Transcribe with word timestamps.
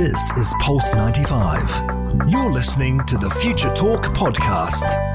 This 0.00 0.32
is 0.38 0.54
Pulse 0.60 0.94
95. 0.94 2.26
You're 2.26 2.50
listening 2.50 3.00
to 3.00 3.18
the 3.18 3.28
Future 3.28 3.70
Talk 3.74 4.04
podcast. 4.04 5.09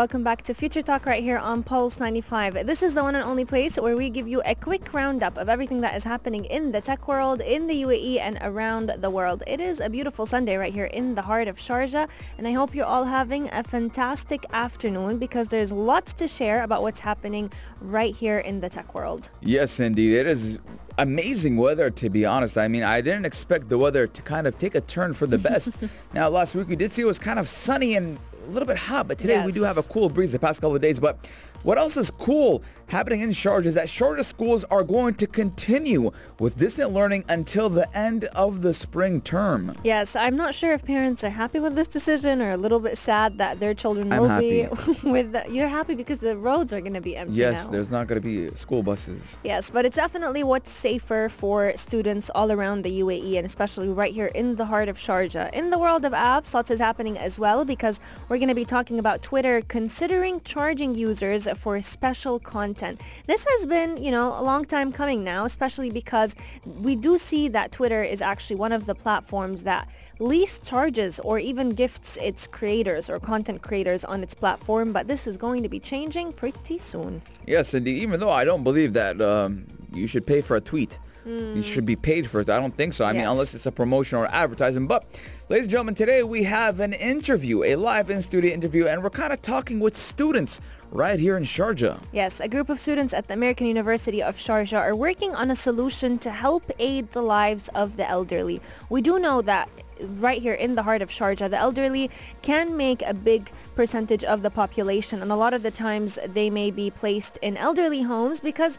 Welcome 0.00 0.24
back 0.24 0.40
to 0.44 0.54
Future 0.54 0.80
Talk 0.80 1.04
right 1.04 1.22
here 1.22 1.36
on 1.36 1.62
Pulse 1.62 2.00
95. 2.00 2.66
This 2.66 2.82
is 2.82 2.94
the 2.94 3.02
one 3.02 3.16
and 3.16 3.22
only 3.22 3.44
place 3.44 3.76
where 3.76 3.98
we 3.98 4.08
give 4.08 4.26
you 4.26 4.40
a 4.46 4.54
quick 4.54 4.94
roundup 4.94 5.36
of 5.36 5.50
everything 5.50 5.82
that 5.82 5.94
is 5.94 6.04
happening 6.04 6.46
in 6.46 6.72
the 6.72 6.80
tech 6.80 7.06
world, 7.06 7.42
in 7.42 7.66
the 7.66 7.82
UAE, 7.82 8.18
and 8.18 8.38
around 8.40 8.94
the 8.96 9.10
world. 9.10 9.42
It 9.46 9.60
is 9.60 9.78
a 9.78 9.90
beautiful 9.90 10.24
Sunday 10.24 10.56
right 10.56 10.72
here 10.72 10.86
in 10.86 11.16
the 11.16 11.20
heart 11.20 11.48
of 11.48 11.58
Sharjah, 11.58 12.08
and 12.38 12.48
I 12.48 12.52
hope 12.52 12.74
you're 12.74 12.86
all 12.86 13.04
having 13.04 13.50
a 13.52 13.62
fantastic 13.62 14.46
afternoon 14.54 15.18
because 15.18 15.48
there's 15.48 15.70
lots 15.70 16.14
to 16.14 16.26
share 16.26 16.62
about 16.62 16.80
what's 16.80 17.00
happening 17.00 17.52
right 17.82 18.16
here 18.16 18.38
in 18.38 18.62
the 18.62 18.70
tech 18.70 18.94
world. 18.94 19.28
Yes, 19.42 19.80
indeed. 19.80 20.14
It 20.14 20.26
is 20.26 20.60
amazing 20.96 21.58
weather, 21.58 21.90
to 21.90 22.08
be 22.08 22.24
honest. 22.24 22.56
I 22.56 22.68
mean, 22.68 22.84
I 22.84 23.02
didn't 23.02 23.26
expect 23.26 23.68
the 23.68 23.76
weather 23.76 24.06
to 24.06 24.22
kind 24.22 24.46
of 24.46 24.56
take 24.56 24.74
a 24.74 24.80
turn 24.80 25.12
for 25.12 25.26
the 25.26 25.38
best. 25.38 25.72
now, 26.14 26.30
last 26.30 26.54
week 26.54 26.68
we 26.68 26.76
did 26.76 26.90
see 26.90 27.02
it 27.02 27.04
was 27.04 27.18
kind 27.18 27.38
of 27.38 27.50
sunny 27.50 27.96
and 27.96 28.18
little 28.50 28.66
bit 28.66 28.76
hot, 28.76 29.08
but 29.08 29.18
today 29.18 29.34
yes. 29.34 29.46
we 29.46 29.52
do 29.52 29.62
have 29.62 29.78
a 29.78 29.82
cool 29.82 30.08
breeze 30.08 30.32
the 30.32 30.38
past 30.38 30.60
couple 30.60 30.76
of 30.76 30.82
days. 30.82 31.00
But 31.00 31.28
what 31.62 31.78
else 31.78 31.96
is 31.96 32.10
cool 32.10 32.62
happening 32.86 33.20
in 33.20 33.30
Sharjah 33.30 33.66
is 33.66 33.74
that 33.74 33.86
Sharjah 33.86 34.24
schools 34.24 34.64
are 34.64 34.82
going 34.82 35.14
to 35.14 35.26
continue 35.26 36.10
with 36.40 36.56
distant 36.56 36.92
learning 36.92 37.24
until 37.28 37.68
the 37.68 37.94
end 37.96 38.24
of 38.24 38.62
the 38.62 38.74
spring 38.74 39.20
term. 39.20 39.76
Yes, 39.84 40.16
I'm 40.16 40.36
not 40.36 40.56
sure 40.56 40.72
if 40.72 40.84
parents 40.84 41.22
are 41.22 41.30
happy 41.30 41.60
with 41.60 41.76
this 41.76 41.86
decision 41.86 42.42
or 42.42 42.50
a 42.50 42.56
little 42.56 42.80
bit 42.80 42.98
sad 42.98 43.38
that 43.38 43.60
their 43.60 43.74
children 43.74 44.08
will 44.08 44.40
be 44.40 44.66
with 45.04 45.30
the, 45.32 45.44
you're 45.48 45.68
happy 45.68 45.94
because 45.94 46.18
the 46.18 46.36
roads 46.36 46.72
are 46.72 46.80
going 46.80 46.94
to 46.94 47.00
be 47.00 47.16
empty 47.16 47.36
Yes, 47.36 47.66
now. 47.66 47.70
there's 47.70 47.92
not 47.92 48.08
going 48.08 48.20
to 48.20 48.26
be 48.26 48.52
school 48.56 48.82
buses. 48.82 49.38
Yes, 49.44 49.70
but 49.70 49.84
it's 49.84 49.96
definitely 49.96 50.42
what's 50.42 50.72
safer 50.72 51.28
for 51.28 51.72
students 51.76 52.28
all 52.34 52.50
around 52.50 52.82
the 52.82 53.00
UAE 53.00 53.36
and 53.36 53.46
especially 53.46 53.88
right 53.88 54.12
here 54.12 54.32
in 54.34 54.56
the 54.56 54.64
heart 54.66 54.88
of 54.88 54.98
Sharjah. 54.98 55.52
In 55.52 55.70
the 55.70 55.78
world 55.78 56.04
of 56.04 56.12
apps, 56.12 56.52
lots 56.52 56.72
is 56.72 56.80
happening 56.80 57.16
as 57.16 57.38
well 57.38 57.64
because 57.64 58.00
we're 58.28 58.38
going 58.38 58.48
to 58.48 58.54
be 58.54 58.64
talking 58.64 58.98
about 58.98 59.22
Twitter 59.22 59.62
considering 59.68 60.40
charging 60.40 60.96
users 60.96 61.46
for 61.56 61.80
special 61.80 62.38
content. 62.38 63.00
This 63.26 63.44
has 63.48 63.66
been, 63.66 64.02
you 64.02 64.10
know, 64.10 64.38
a 64.38 64.42
long 64.42 64.64
time 64.64 64.92
coming 64.92 65.24
now, 65.24 65.44
especially 65.44 65.90
because 65.90 66.34
we 66.64 66.96
do 66.96 67.18
see 67.18 67.48
that 67.48 67.72
Twitter 67.72 68.02
is 68.02 68.20
actually 68.22 68.56
one 68.56 68.72
of 68.72 68.86
the 68.86 68.94
platforms 68.94 69.62
that 69.64 69.88
least 70.18 70.62
charges 70.62 71.20
or 71.20 71.38
even 71.38 71.70
gifts 71.70 72.16
its 72.20 72.46
creators 72.46 73.08
or 73.08 73.18
content 73.18 73.62
creators 73.62 74.04
on 74.04 74.22
its 74.22 74.34
platform, 74.34 74.92
but 74.92 75.08
this 75.08 75.26
is 75.26 75.36
going 75.36 75.62
to 75.62 75.68
be 75.68 75.80
changing 75.80 76.32
pretty 76.32 76.78
soon. 76.78 77.22
Yes, 77.46 77.74
indeed. 77.74 78.02
Even 78.02 78.20
though 78.20 78.30
I 78.30 78.44
don't 78.44 78.64
believe 78.64 78.92
that 78.92 79.20
um, 79.20 79.66
you 79.92 80.06
should 80.06 80.26
pay 80.26 80.40
for 80.40 80.56
a 80.56 80.60
tweet. 80.60 80.98
Mm. 81.26 81.56
You 81.56 81.62
should 81.62 81.84
be 81.84 81.96
paid 81.96 82.26
for 82.28 82.40
it. 82.40 82.48
I 82.48 82.58
don't 82.58 82.74
think 82.74 82.94
so. 82.94 83.04
I 83.04 83.12
yes. 83.12 83.18
mean, 83.18 83.28
unless 83.28 83.54
it's 83.54 83.66
a 83.66 83.72
promotion 83.72 84.18
or 84.18 84.26
advertising. 84.28 84.86
But, 84.86 85.04
ladies 85.50 85.66
and 85.66 85.70
gentlemen, 85.70 85.94
today 85.94 86.22
we 86.22 86.44
have 86.44 86.80
an 86.80 86.94
interview, 86.94 87.62
a 87.62 87.76
live 87.76 88.08
in-studio 88.08 88.50
interview, 88.50 88.86
and 88.86 89.02
we're 89.02 89.10
kind 89.10 89.32
of 89.32 89.42
talking 89.42 89.80
with 89.80 89.96
students 89.96 90.60
right 90.90 91.20
here 91.20 91.36
in 91.36 91.44
Sharjah. 91.44 92.00
Yes, 92.12 92.40
a 92.40 92.48
group 92.48 92.68
of 92.68 92.80
students 92.80 93.14
at 93.14 93.28
the 93.28 93.34
American 93.34 93.66
University 93.66 94.22
of 94.22 94.36
Sharjah 94.36 94.80
are 94.80 94.96
working 94.96 95.34
on 95.34 95.50
a 95.50 95.56
solution 95.56 96.18
to 96.18 96.30
help 96.30 96.70
aid 96.78 97.10
the 97.10 97.22
lives 97.22 97.68
of 97.74 97.96
the 97.96 98.08
elderly. 98.08 98.60
We 98.88 99.00
do 99.00 99.18
know 99.18 99.42
that 99.42 99.68
right 100.00 100.40
here 100.40 100.54
in 100.54 100.74
the 100.74 100.82
heart 100.82 101.02
of 101.02 101.10
Sharjah, 101.10 101.50
the 101.50 101.58
elderly 101.58 102.10
can 102.42 102.76
make 102.76 103.02
a 103.02 103.14
big 103.14 103.50
percentage 103.74 104.24
of 104.24 104.42
the 104.42 104.50
population 104.50 105.22
and 105.22 105.30
a 105.30 105.36
lot 105.36 105.54
of 105.54 105.62
the 105.62 105.70
times 105.70 106.18
they 106.26 106.50
may 106.50 106.70
be 106.70 106.90
placed 106.90 107.36
in 107.42 107.56
elderly 107.56 108.02
homes 108.02 108.40
because 108.40 108.78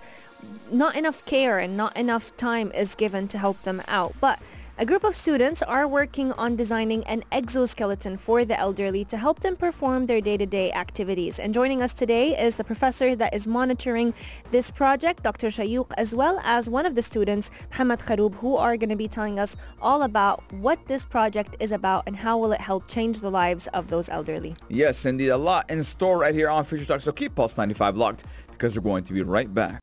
not 0.71 0.95
enough 0.95 1.23
care 1.25 1.59
and 1.59 1.77
not 1.77 1.95
enough 1.95 2.35
time 2.37 2.71
is 2.71 2.95
given 2.95 3.27
to 3.29 3.37
help 3.37 3.61
them 3.63 3.81
out. 3.87 4.15
But 4.19 4.39
a 4.77 4.86
group 4.86 5.03
of 5.03 5.16
students 5.16 5.61
are 5.61 5.88
working 5.88 6.31
on 6.33 6.55
designing 6.55 7.03
an 7.05 7.23
exoskeleton 7.31 8.18
for 8.18 8.45
the 8.45 8.57
elderly 8.57 9.03
to 9.06 9.18
help 9.18 9.41
them 9.41 9.56
perform 9.56 10.06
their 10.06 10.22
day-to-day 10.22 10.72
activities. 10.72 11.40
And 11.40 11.53
joining 11.53 11.81
us 11.81 11.94
today 11.94 12.40
is 12.40 12.56
the 12.56 12.63
professor 12.63 13.16
that 13.16 13.34
is 13.34 13.47
monitoring 13.47 14.13
this 14.50 14.72
project, 14.72 15.23
Dr. 15.23 15.47
Shayok, 15.47 15.91
as 15.97 16.16
well 16.16 16.40
as 16.44 16.69
one 16.69 16.85
of 16.85 16.95
the 16.95 17.01
students, 17.01 17.51
Mohammed 17.72 18.00
Kharroub, 18.00 18.35
who 18.35 18.56
are 18.56 18.78
going 18.78 18.90
to 18.90 18.95
be 18.95 19.07
telling 19.07 19.40
us 19.40 19.56
all 19.81 20.03
about 20.03 20.41
what 20.53 20.88
this 20.88 21.06
project 21.06 21.56
is 21.59 21.72
about 21.72 22.03
and 22.07 22.16
how 22.16 22.38
will 22.38 22.51
it 22.51 22.62
help 22.62 22.88
change 22.88 23.19
the 23.19 23.29
lives 23.31 23.68
of 23.74 23.90
those 23.90 24.09
elderly. 24.09 24.56
Yes, 24.69 25.06
indeed. 25.06 25.29
A 25.29 25.38
lot 25.38 25.69
in 25.69 25.84
store 25.84 26.18
right 26.18 26.34
here 26.34 26.50
on 26.50 26.63
Future 26.63 26.85
Talk. 26.85 27.01
So 27.01 27.12
keep 27.12 27.35
Pulse 27.35 27.57
95 27.57 27.97
locked 27.97 28.24
because 28.50 28.78
we're 28.78 28.84
going 28.84 29.03
to 29.03 29.13
be 29.13 29.22
right 29.22 29.53
back. 29.53 29.81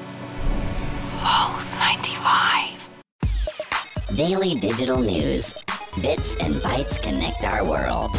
Pulse 1.21 1.75
95. 1.75 2.58
Daily 4.19 4.57
digital 4.57 4.99
news. 4.99 5.57
Bits 6.03 6.35
and 6.41 6.53
bytes 6.57 7.01
connect 7.01 7.45
our 7.45 7.65
world. 7.65 8.11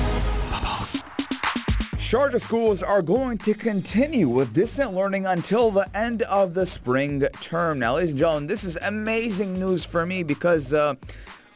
Sharjah 1.98 2.40
schools 2.40 2.82
are 2.82 3.02
going 3.02 3.38
to 3.40 3.54
continue 3.54 4.30
with 4.30 4.54
distant 4.54 4.94
learning 4.94 5.26
until 5.26 5.72
the 5.72 5.94
end 5.94 6.22
of 6.22 6.54
the 6.54 6.66
spring 6.66 7.28
term. 7.42 7.80
Now, 7.80 7.96
ladies 7.96 8.12
and 8.12 8.20
gentlemen, 8.20 8.48
this 8.48 8.64
is 8.64 8.78
amazing 8.78 9.60
news 9.60 9.84
for 9.84 10.06
me 10.06 10.24
because 10.24 10.74
uh, 10.74 10.96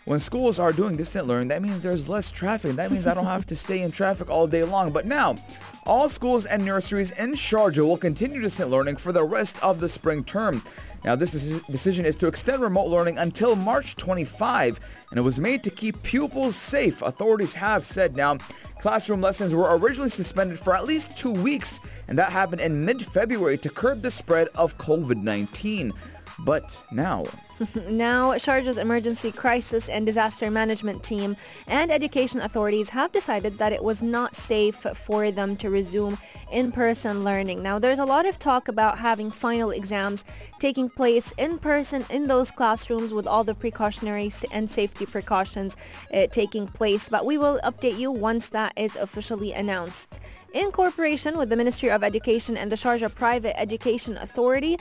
when 0.05 0.19
schools 0.19 0.59
are 0.59 0.73
doing 0.73 0.97
distant 0.97 1.27
learning, 1.27 1.47
that 1.47 1.61
means 1.61 1.81
there's 1.81 2.09
less 2.09 2.29
traffic. 2.29 2.75
That 2.75 2.91
means 2.91 3.07
I 3.07 3.13
don't 3.13 3.25
have 3.25 3.45
to 3.47 3.55
stay 3.55 3.81
in 3.81 3.91
traffic 3.91 4.29
all 4.29 4.47
day 4.47 4.63
long. 4.63 4.91
But 4.91 5.05
now, 5.05 5.37
all 5.85 6.09
schools 6.09 6.45
and 6.45 6.65
nurseries 6.65 7.11
in 7.11 7.33
Sharjah 7.33 7.85
will 7.85 7.97
continue 7.97 8.41
distant 8.41 8.69
learning 8.69 8.97
for 8.97 9.13
the 9.13 9.23
rest 9.23 9.61
of 9.63 9.79
the 9.79 9.87
spring 9.87 10.23
term. 10.25 10.61
Now, 11.05 11.15
this 11.15 11.31
decision 11.31 12.05
is 12.05 12.15
to 12.17 12.27
extend 12.27 12.61
remote 12.61 12.87
learning 12.87 13.17
until 13.17 13.55
March 13.55 13.95
25, 13.95 14.79
and 15.09 15.19
it 15.19 15.21
was 15.21 15.39
made 15.39 15.63
to 15.63 15.69
keep 15.69 16.01
pupils 16.03 16.55
safe. 16.55 17.01
Authorities 17.01 17.53
have 17.53 17.85
said 17.85 18.15
now 18.15 18.37
classroom 18.81 19.21
lessons 19.21 19.55
were 19.55 19.77
originally 19.77 20.09
suspended 20.09 20.59
for 20.59 20.75
at 20.75 20.85
least 20.85 21.17
two 21.17 21.31
weeks, 21.31 21.79
and 22.09 22.19
that 22.19 22.33
happened 22.33 22.59
in 22.59 22.83
mid-February 22.83 23.57
to 23.57 23.69
curb 23.69 24.01
the 24.01 24.11
spread 24.11 24.49
of 24.55 24.77
COVID-19. 24.77 25.93
But 26.39 26.83
now, 26.91 27.25
now, 27.87 28.33
Sharjah's 28.33 28.77
emergency 28.77 29.31
crisis 29.31 29.87
and 29.87 30.05
disaster 30.05 30.49
management 30.49 31.03
team 31.03 31.37
and 31.67 31.91
education 31.91 32.41
authorities 32.41 32.89
have 32.89 33.11
decided 33.11 33.57
that 33.57 33.71
it 33.71 33.83
was 33.83 34.01
not 34.01 34.35
safe 34.35 34.75
for 34.75 35.31
them 35.31 35.55
to 35.57 35.69
resume 35.69 36.17
in-person 36.51 37.23
learning. 37.23 37.61
Now, 37.61 37.79
there's 37.79 37.99
a 37.99 38.05
lot 38.05 38.25
of 38.25 38.39
talk 38.39 38.67
about 38.67 38.99
having 38.99 39.29
final 39.29 39.69
exams 39.69 40.25
taking 40.59 40.89
place 40.89 41.33
in 41.37 41.59
person 41.59 42.05
in 42.09 42.27
those 42.27 42.51
classrooms 42.51 43.13
with 43.13 43.27
all 43.27 43.43
the 43.43 43.55
precautionary 43.55 44.31
and 44.51 44.69
safety 44.69 45.05
precautions 45.05 45.77
uh, 46.13 46.27
taking 46.27 46.67
place, 46.67 47.09
but 47.09 47.25
we 47.25 47.37
will 47.37 47.59
update 47.63 47.97
you 47.97 48.11
once 48.11 48.49
that 48.49 48.73
is 48.75 48.95
officially 48.95 49.53
announced. 49.53 50.19
In 50.53 50.71
cooperation 50.71 51.37
with 51.37 51.49
the 51.49 51.55
Ministry 51.55 51.89
of 51.89 52.03
Education 52.03 52.57
and 52.57 52.71
the 52.71 52.75
Sharjah 52.75 53.13
Private 53.13 53.59
Education 53.59 54.17
Authority, 54.17 54.77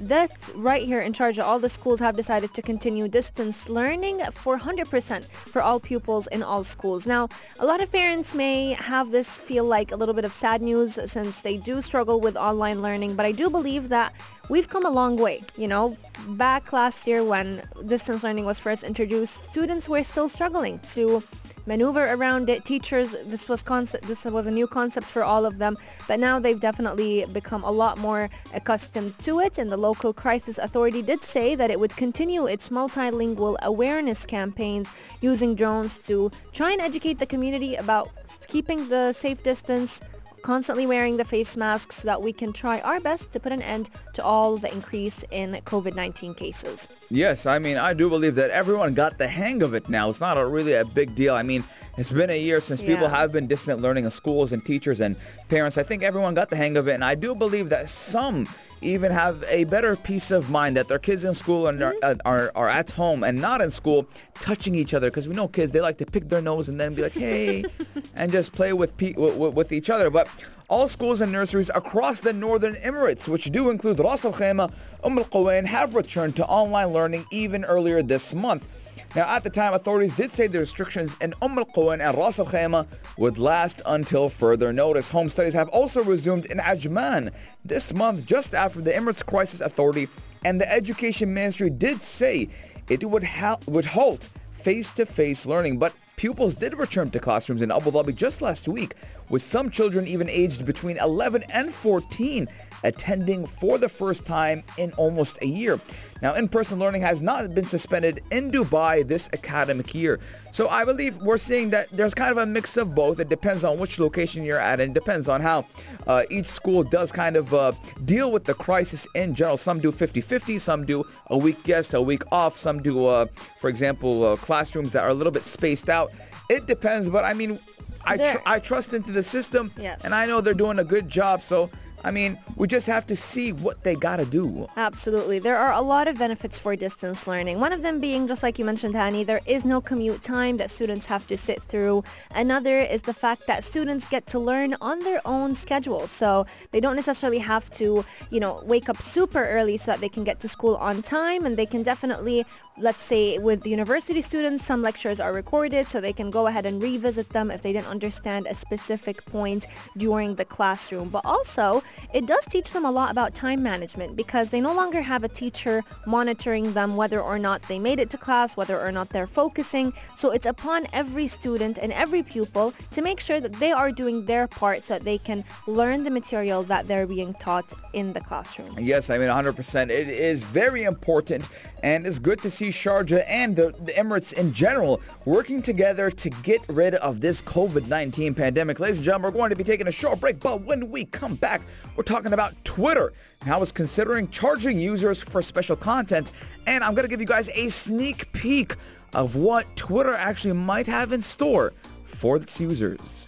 that's 0.00 0.50
right 0.50 0.84
here 0.84 1.00
in 1.00 1.12
Sharjah. 1.12 1.42
All 1.42 1.58
the 1.58 1.68
schools 1.68 2.00
have 2.00 2.16
decided 2.16 2.54
to 2.54 2.62
continue 2.62 3.08
distance 3.08 3.68
learning 3.68 4.22
for 4.32 4.58
100% 4.58 5.24
for 5.24 5.62
all 5.62 5.80
pupils 5.80 6.26
in 6.28 6.42
all 6.42 6.64
schools. 6.64 7.06
Now, 7.06 7.28
a 7.58 7.66
lot 7.66 7.80
of 7.80 7.90
parents 7.90 8.34
may 8.34 8.72
have 8.74 9.10
this 9.10 9.38
feel 9.38 9.64
like 9.64 9.92
a 9.92 9.96
little 9.96 10.14
bit 10.14 10.24
of 10.24 10.32
sad 10.32 10.62
news 10.62 10.98
since 11.06 11.42
they 11.42 11.56
do 11.56 11.80
struggle 11.80 12.20
with 12.20 12.36
online 12.36 12.82
learning, 12.82 13.14
but 13.14 13.26
I 13.26 13.32
do 13.32 13.50
believe 13.50 13.88
that 13.88 14.12
we've 14.48 14.68
come 14.68 14.86
a 14.86 14.90
long 14.90 15.16
way. 15.16 15.42
You 15.56 15.68
know, 15.68 15.96
back 16.28 16.72
last 16.72 17.06
year 17.06 17.24
when 17.24 17.62
distance 17.86 18.22
learning 18.22 18.44
was 18.44 18.58
first 18.58 18.84
introduced, 18.84 19.44
students 19.44 19.88
were 19.88 20.02
still 20.02 20.28
struggling 20.28 20.78
to 20.94 21.22
maneuver 21.68 22.06
around 22.14 22.48
it. 22.48 22.64
Teachers, 22.64 23.14
this 23.26 23.48
was 23.48 23.62
concept, 23.62 24.08
this 24.08 24.24
was 24.24 24.46
a 24.46 24.50
new 24.50 24.66
concept 24.66 25.06
for 25.06 25.22
all 25.22 25.44
of 25.44 25.58
them, 25.58 25.76
but 26.08 26.18
now 26.18 26.40
they've 26.40 26.60
definitely 26.60 27.26
become 27.32 27.62
a 27.62 27.70
lot 27.70 27.98
more 27.98 28.30
accustomed 28.54 29.16
to 29.20 29.38
it. 29.40 29.58
And 29.58 29.70
the 29.70 29.76
local 29.76 30.12
crisis 30.14 30.56
authority 30.58 31.02
did 31.02 31.22
say 31.22 31.54
that 31.54 31.70
it 31.70 31.78
would 31.78 31.94
continue 31.94 32.46
its 32.46 32.70
multilingual 32.70 33.56
awareness 33.62 34.24
campaigns 34.24 34.90
using 35.20 35.54
drones 35.54 35.98
to 36.04 36.30
try 36.52 36.72
and 36.72 36.80
educate 36.80 37.18
the 37.18 37.26
community 37.26 37.76
about 37.76 38.08
keeping 38.48 38.88
the 38.88 39.12
safe 39.12 39.42
distance, 39.42 40.00
constantly 40.42 40.86
wearing 40.86 41.16
the 41.16 41.24
face 41.24 41.56
masks 41.56 41.96
so 41.96 42.06
that 42.06 42.22
we 42.22 42.32
can 42.32 42.52
try 42.52 42.80
our 42.80 43.00
best 43.00 43.32
to 43.32 43.40
put 43.40 43.52
an 43.52 43.62
end 43.62 43.90
to 44.14 44.24
all 44.24 44.56
the 44.56 44.72
increase 44.72 45.24
in 45.30 45.52
COVID-19 45.64 46.36
cases. 46.36 46.88
Yes, 47.10 47.46
I 47.46 47.58
mean, 47.58 47.76
I 47.76 47.94
do 47.94 48.08
believe 48.08 48.34
that 48.36 48.50
everyone 48.50 48.94
got 48.94 49.18
the 49.18 49.28
hang 49.28 49.62
of 49.62 49.74
it 49.74 49.88
now. 49.88 50.10
It's 50.10 50.20
not 50.20 50.38
a 50.38 50.46
really 50.46 50.74
a 50.74 50.84
big 50.84 51.14
deal. 51.14 51.34
I 51.34 51.42
mean, 51.42 51.64
it's 51.96 52.12
been 52.12 52.30
a 52.30 52.38
year 52.38 52.60
since 52.60 52.80
yeah. 52.80 52.88
people 52.88 53.08
have 53.08 53.32
been 53.32 53.46
distant 53.46 53.80
learning 53.80 54.04
in 54.04 54.10
schools 54.10 54.52
and 54.52 54.64
teachers 54.64 55.00
and 55.00 55.16
parents. 55.48 55.76
I 55.76 55.82
think 55.82 56.02
everyone 56.02 56.34
got 56.34 56.48
the 56.48 56.56
hang 56.56 56.76
of 56.76 56.88
it. 56.88 56.94
And 56.94 57.04
I 57.04 57.14
do 57.14 57.34
believe 57.34 57.70
that 57.70 57.88
some 57.88 58.46
even 58.80 59.12
have 59.12 59.44
a 59.48 59.64
better 59.64 59.96
peace 59.96 60.30
of 60.30 60.50
mind 60.50 60.76
that 60.76 60.88
their 60.88 60.98
kids 60.98 61.24
in 61.24 61.34
school 61.34 61.66
and 61.66 61.80
mm-hmm. 61.80 62.20
are, 62.26 62.46
are, 62.46 62.52
are 62.54 62.68
at 62.68 62.90
home 62.92 63.24
and 63.24 63.40
not 63.40 63.60
in 63.60 63.70
school 63.70 64.06
touching 64.34 64.74
each 64.74 64.94
other 64.94 65.10
because 65.10 65.26
we 65.26 65.34
know 65.34 65.48
kids 65.48 65.72
they 65.72 65.80
like 65.80 65.98
to 65.98 66.06
pick 66.06 66.28
their 66.28 66.42
nose 66.42 66.68
and 66.68 66.80
then 66.80 66.94
be 66.94 67.02
like 67.02 67.12
hey 67.12 67.64
and 68.14 68.30
just 68.30 68.52
play 68.52 68.72
with, 68.72 68.96
pe- 68.96 69.14
with, 69.14 69.54
with 69.54 69.72
each 69.72 69.90
other 69.90 70.10
but 70.10 70.28
all 70.68 70.86
schools 70.86 71.20
and 71.20 71.32
nurseries 71.32 71.70
across 71.74 72.20
the 72.20 72.32
Northern 72.32 72.74
Emirates, 72.76 73.26
which 73.26 73.46
do 73.46 73.70
include 73.70 73.98
Ras 73.98 74.24
Al 74.24 74.34
Khaimah, 74.34 74.70
Umm 75.02 75.18
Al 75.18 75.24
Quwain, 75.24 75.64
have 75.64 75.94
returned 75.94 76.36
to 76.36 76.46
online 76.46 76.88
learning 76.88 77.24
even 77.32 77.64
earlier 77.64 78.02
this 78.02 78.34
month. 78.34 78.68
Now, 79.16 79.26
at 79.34 79.42
the 79.42 79.50
time, 79.50 79.72
authorities 79.72 80.14
did 80.14 80.30
say 80.32 80.46
the 80.46 80.58
restrictions 80.58 81.16
in 81.20 81.32
Umm 81.40 81.58
al-Quwain 81.58 82.00
and 82.00 82.16
Ras 82.16 82.38
al-Khaimah 82.38 82.86
would 83.16 83.38
last 83.38 83.80
until 83.86 84.28
further 84.28 84.72
notice. 84.72 85.08
Home 85.08 85.28
studies 85.28 85.54
have 85.54 85.68
also 85.70 86.04
resumed 86.04 86.44
in 86.46 86.58
Ajman 86.58 87.32
this 87.64 87.94
month, 87.94 88.26
just 88.26 88.54
after 88.54 88.80
the 88.80 88.92
Emirates 88.92 89.24
Crisis 89.24 89.60
Authority 89.60 90.08
and 90.44 90.60
the 90.60 90.70
Education 90.70 91.32
Ministry 91.32 91.70
did 91.70 92.02
say 92.02 92.48
it 92.88 93.02
would, 93.02 93.24
ha- 93.24 93.58
would 93.66 93.86
halt 93.86 94.28
face-to-face 94.52 95.46
learning, 95.46 95.78
but 95.78 95.94
pupils 96.16 96.54
did 96.54 96.76
return 96.76 97.10
to 97.10 97.18
classrooms 97.18 97.62
in 97.62 97.70
Abu 97.70 97.90
Dhabi 97.90 98.14
just 98.14 98.42
last 98.42 98.68
week, 98.68 98.94
with 99.30 99.42
some 99.42 99.70
children 99.70 100.06
even 100.06 100.28
aged 100.28 100.64
between 100.64 100.96
11 100.98 101.44
and 101.50 101.72
14 101.72 102.48
attending 102.84 103.46
for 103.46 103.78
the 103.78 103.88
first 103.88 104.26
time 104.26 104.62
in 104.76 104.92
almost 104.92 105.38
a 105.42 105.46
year. 105.46 105.80
Now, 106.20 106.34
in-person 106.34 106.78
learning 106.78 107.02
has 107.02 107.20
not 107.20 107.54
been 107.54 107.64
suspended 107.64 108.22
in 108.30 108.50
Dubai 108.50 109.06
this 109.06 109.28
academic 109.32 109.94
year. 109.94 110.18
So 110.50 110.68
I 110.68 110.84
believe 110.84 111.16
we're 111.18 111.38
seeing 111.38 111.70
that 111.70 111.88
there's 111.90 112.14
kind 112.14 112.32
of 112.32 112.38
a 112.38 112.46
mix 112.46 112.76
of 112.76 112.94
both. 112.94 113.20
It 113.20 113.28
depends 113.28 113.62
on 113.62 113.78
which 113.78 114.00
location 114.00 114.42
you're 114.42 114.58
at 114.58 114.80
and 114.80 114.90
it 114.90 114.94
depends 114.94 115.28
on 115.28 115.40
how 115.40 115.66
uh, 116.06 116.22
each 116.30 116.46
school 116.46 116.82
does 116.82 117.12
kind 117.12 117.36
of 117.36 117.54
uh, 117.54 117.72
deal 118.04 118.32
with 118.32 118.44
the 118.44 118.54
crisis 118.54 119.06
in 119.14 119.34
general. 119.34 119.56
Some 119.56 119.78
do 119.78 119.92
50-50, 119.92 120.60
some 120.60 120.84
do 120.84 121.04
a 121.28 121.38
week 121.38 121.58
yes, 121.66 121.94
a 121.94 122.02
week 122.02 122.22
off. 122.32 122.58
Some 122.58 122.82
do, 122.82 123.06
uh, 123.06 123.26
for 123.58 123.68
example, 123.68 124.24
uh, 124.24 124.36
classrooms 124.36 124.92
that 124.92 125.04
are 125.04 125.10
a 125.10 125.14
little 125.14 125.32
bit 125.32 125.44
spaced 125.44 125.88
out. 125.88 126.12
It 126.50 126.66
depends, 126.66 127.08
but 127.08 127.24
I 127.24 127.34
mean, 127.34 127.60
I, 128.04 128.16
tr- 128.16 128.42
I 128.46 128.58
trust 128.60 128.94
into 128.94 129.12
the 129.12 129.22
system 129.22 129.72
yes. 129.76 130.04
and 130.04 130.14
I 130.14 130.26
know 130.26 130.40
they're 130.40 130.54
doing 130.54 130.78
a 130.78 130.84
good 130.84 131.08
job. 131.08 131.42
So 131.42 131.70
I 132.04 132.10
mean, 132.10 132.38
we 132.56 132.68
just 132.68 132.86
have 132.86 133.06
to 133.08 133.16
see 133.16 133.52
what 133.52 133.82
they 133.82 133.94
got 133.94 134.16
to 134.18 134.24
do. 134.24 134.66
Absolutely. 134.76 135.38
There 135.38 135.56
are 135.56 135.72
a 135.72 135.80
lot 135.80 136.06
of 136.06 136.16
benefits 136.16 136.58
for 136.58 136.76
distance 136.76 137.26
learning. 137.26 137.58
One 137.58 137.72
of 137.72 137.82
them 137.82 138.00
being, 138.00 138.28
just 138.28 138.42
like 138.42 138.58
you 138.58 138.64
mentioned, 138.64 138.94
Hani, 138.94 139.26
there 139.26 139.40
is 139.46 139.64
no 139.64 139.80
commute 139.80 140.22
time 140.22 140.56
that 140.58 140.70
students 140.70 141.06
have 141.06 141.26
to 141.26 141.36
sit 141.36 141.60
through. 141.60 142.04
Another 142.34 142.78
is 142.78 143.02
the 143.02 143.14
fact 143.14 143.46
that 143.48 143.64
students 143.64 144.06
get 144.06 144.26
to 144.28 144.38
learn 144.38 144.76
on 144.80 145.00
their 145.00 145.20
own 145.26 145.54
schedule. 145.54 146.06
So 146.06 146.46
they 146.70 146.80
don't 146.80 146.96
necessarily 146.96 147.40
have 147.40 147.68
to, 147.72 148.04
you 148.30 148.40
know, 148.40 148.62
wake 148.64 148.88
up 148.88 149.02
super 149.02 149.44
early 149.44 149.76
so 149.76 149.90
that 149.92 150.00
they 150.00 150.08
can 150.08 150.24
get 150.24 150.40
to 150.40 150.48
school 150.48 150.76
on 150.76 151.02
time. 151.02 151.44
And 151.44 151.56
they 151.56 151.66
can 151.66 151.82
definitely, 151.82 152.44
let's 152.78 153.02
say 153.02 153.38
with 153.38 153.66
university 153.66 154.22
students, 154.22 154.64
some 154.64 154.82
lectures 154.82 155.18
are 155.20 155.32
recorded 155.32 155.88
so 155.88 156.00
they 156.00 156.12
can 156.12 156.30
go 156.30 156.46
ahead 156.46 156.64
and 156.64 156.80
revisit 156.80 157.30
them 157.30 157.50
if 157.50 157.62
they 157.62 157.72
didn't 157.72 157.88
understand 157.88 158.46
a 158.46 158.54
specific 158.54 159.24
point 159.26 159.66
during 159.96 160.36
the 160.36 160.44
classroom. 160.44 161.08
But 161.08 161.22
also, 161.24 161.82
it 162.12 162.26
does 162.26 162.44
teach 162.46 162.72
them 162.72 162.84
a 162.84 162.90
lot 162.90 163.10
about 163.10 163.34
time 163.34 163.62
management 163.62 164.16
because 164.16 164.50
they 164.50 164.60
no 164.60 164.74
longer 164.74 165.02
have 165.02 165.24
a 165.24 165.28
teacher 165.28 165.82
monitoring 166.06 166.72
them 166.72 166.96
whether 166.96 167.20
or 167.20 167.38
not 167.38 167.62
they 167.62 167.78
made 167.78 167.98
it 167.98 168.10
to 168.10 168.18
class, 168.18 168.56
whether 168.56 168.80
or 168.80 168.92
not 168.92 169.10
they're 169.10 169.26
focusing. 169.26 169.92
So 170.16 170.30
it's 170.30 170.46
upon 170.46 170.86
every 170.92 171.26
student 171.26 171.78
and 171.78 171.92
every 171.92 172.22
pupil 172.22 172.74
to 172.92 173.02
make 173.02 173.20
sure 173.20 173.40
that 173.40 173.54
they 173.54 173.72
are 173.72 173.90
doing 173.92 174.26
their 174.26 174.46
part 174.46 174.82
so 174.84 174.94
that 174.94 175.04
they 175.04 175.18
can 175.18 175.44
learn 175.66 176.04
the 176.04 176.10
material 176.10 176.62
that 176.64 176.88
they're 176.88 177.06
being 177.06 177.34
taught 177.34 177.72
in 177.92 178.12
the 178.12 178.20
classroom. 178.20 178.74
Yes, 178.78 179.10
I 179.10 179.18
mean 179.18 179.28
100%. 179.28 179.90
It 179.90 180.08
is 180.08 180.42
very 180.42 180.84
important 180.84 181.48
and 181.82 182.06
it's 182.06 182.18
good 182.18 182.40
to 182.42 182.50
see 182.50 182.68
Sharjah 182.68 183.24
and 183.28 183.54
the, 183.56 183.74
the 183.84 183.92
Emirates 183.92 184.32
in 184.32 184.52
general 184.52 185.00
working 185.24 185.62
together 185.62 186.10
to 186.10 186.30
get 186.30 186.60
rid 186.68 186.94
of 186.96 187.20
this 187.20 187.42
COVID-19 187.42 188.36
pandemic. 188.36 188.80
Ladies 188.80 188.98
and 188.98 189.04
gentlemen, 189.04 189.32
we're 189.32 189.38
going 189.38 189.50
to 189.50 189.56
be 189.56 189.64
taking 189.64 189.88
a 189.88 189.92
short 189.92 190.20
break, 190.20 190.40
but 190.40 190.62
when 190.62 190.90
we 190.90 191.04
come 191.04 191.34
back, 191.34 191.62
we're 191.96 192.04
talking 192.04 192.32
about 192.32 192.54
Twitter 192.64 193.12
and 193.40 193.48
how 193.48 193.60
it's 193.62 193.72
considering 193.72 194.28
charging 194.28 194.78
users 194.78 195.20
for 195.20 195.42
special 195.42 195.76
content. 195.76 196.32
And 196.66 196.84
I'm 196.84 196.94
going 196.94 197.04
to 197.04 197.08
give 197.08 197.20
you 197.20 197.26
guys 197.26 197.48
a 197.54 197.68
sneak 197.68 198.32
peek 198.32 198.76
of 199.14 199.36
what 199.36 199.74
Twitter 199.76 200.14
actually 200.14 200.54
might 200.54 200.86
have 200.86 201.12
in 201.12 201.22
store 201.22 201.72
for 202.04 202.36
its 202.36 202.60
users. 202.60 203.26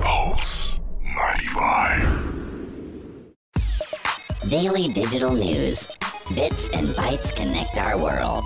Pulse 0.00 0.78
95. 1.02 2.32
Daily 4.48 4.92
digital 4.92 5.32
news. 5.32 5.92
Bits 6.34 6.68
and 6.70 6.86
bytes 6.88 7.34
connect 7.34 7.76
our 7.76 7.98
world. 7.98 8.44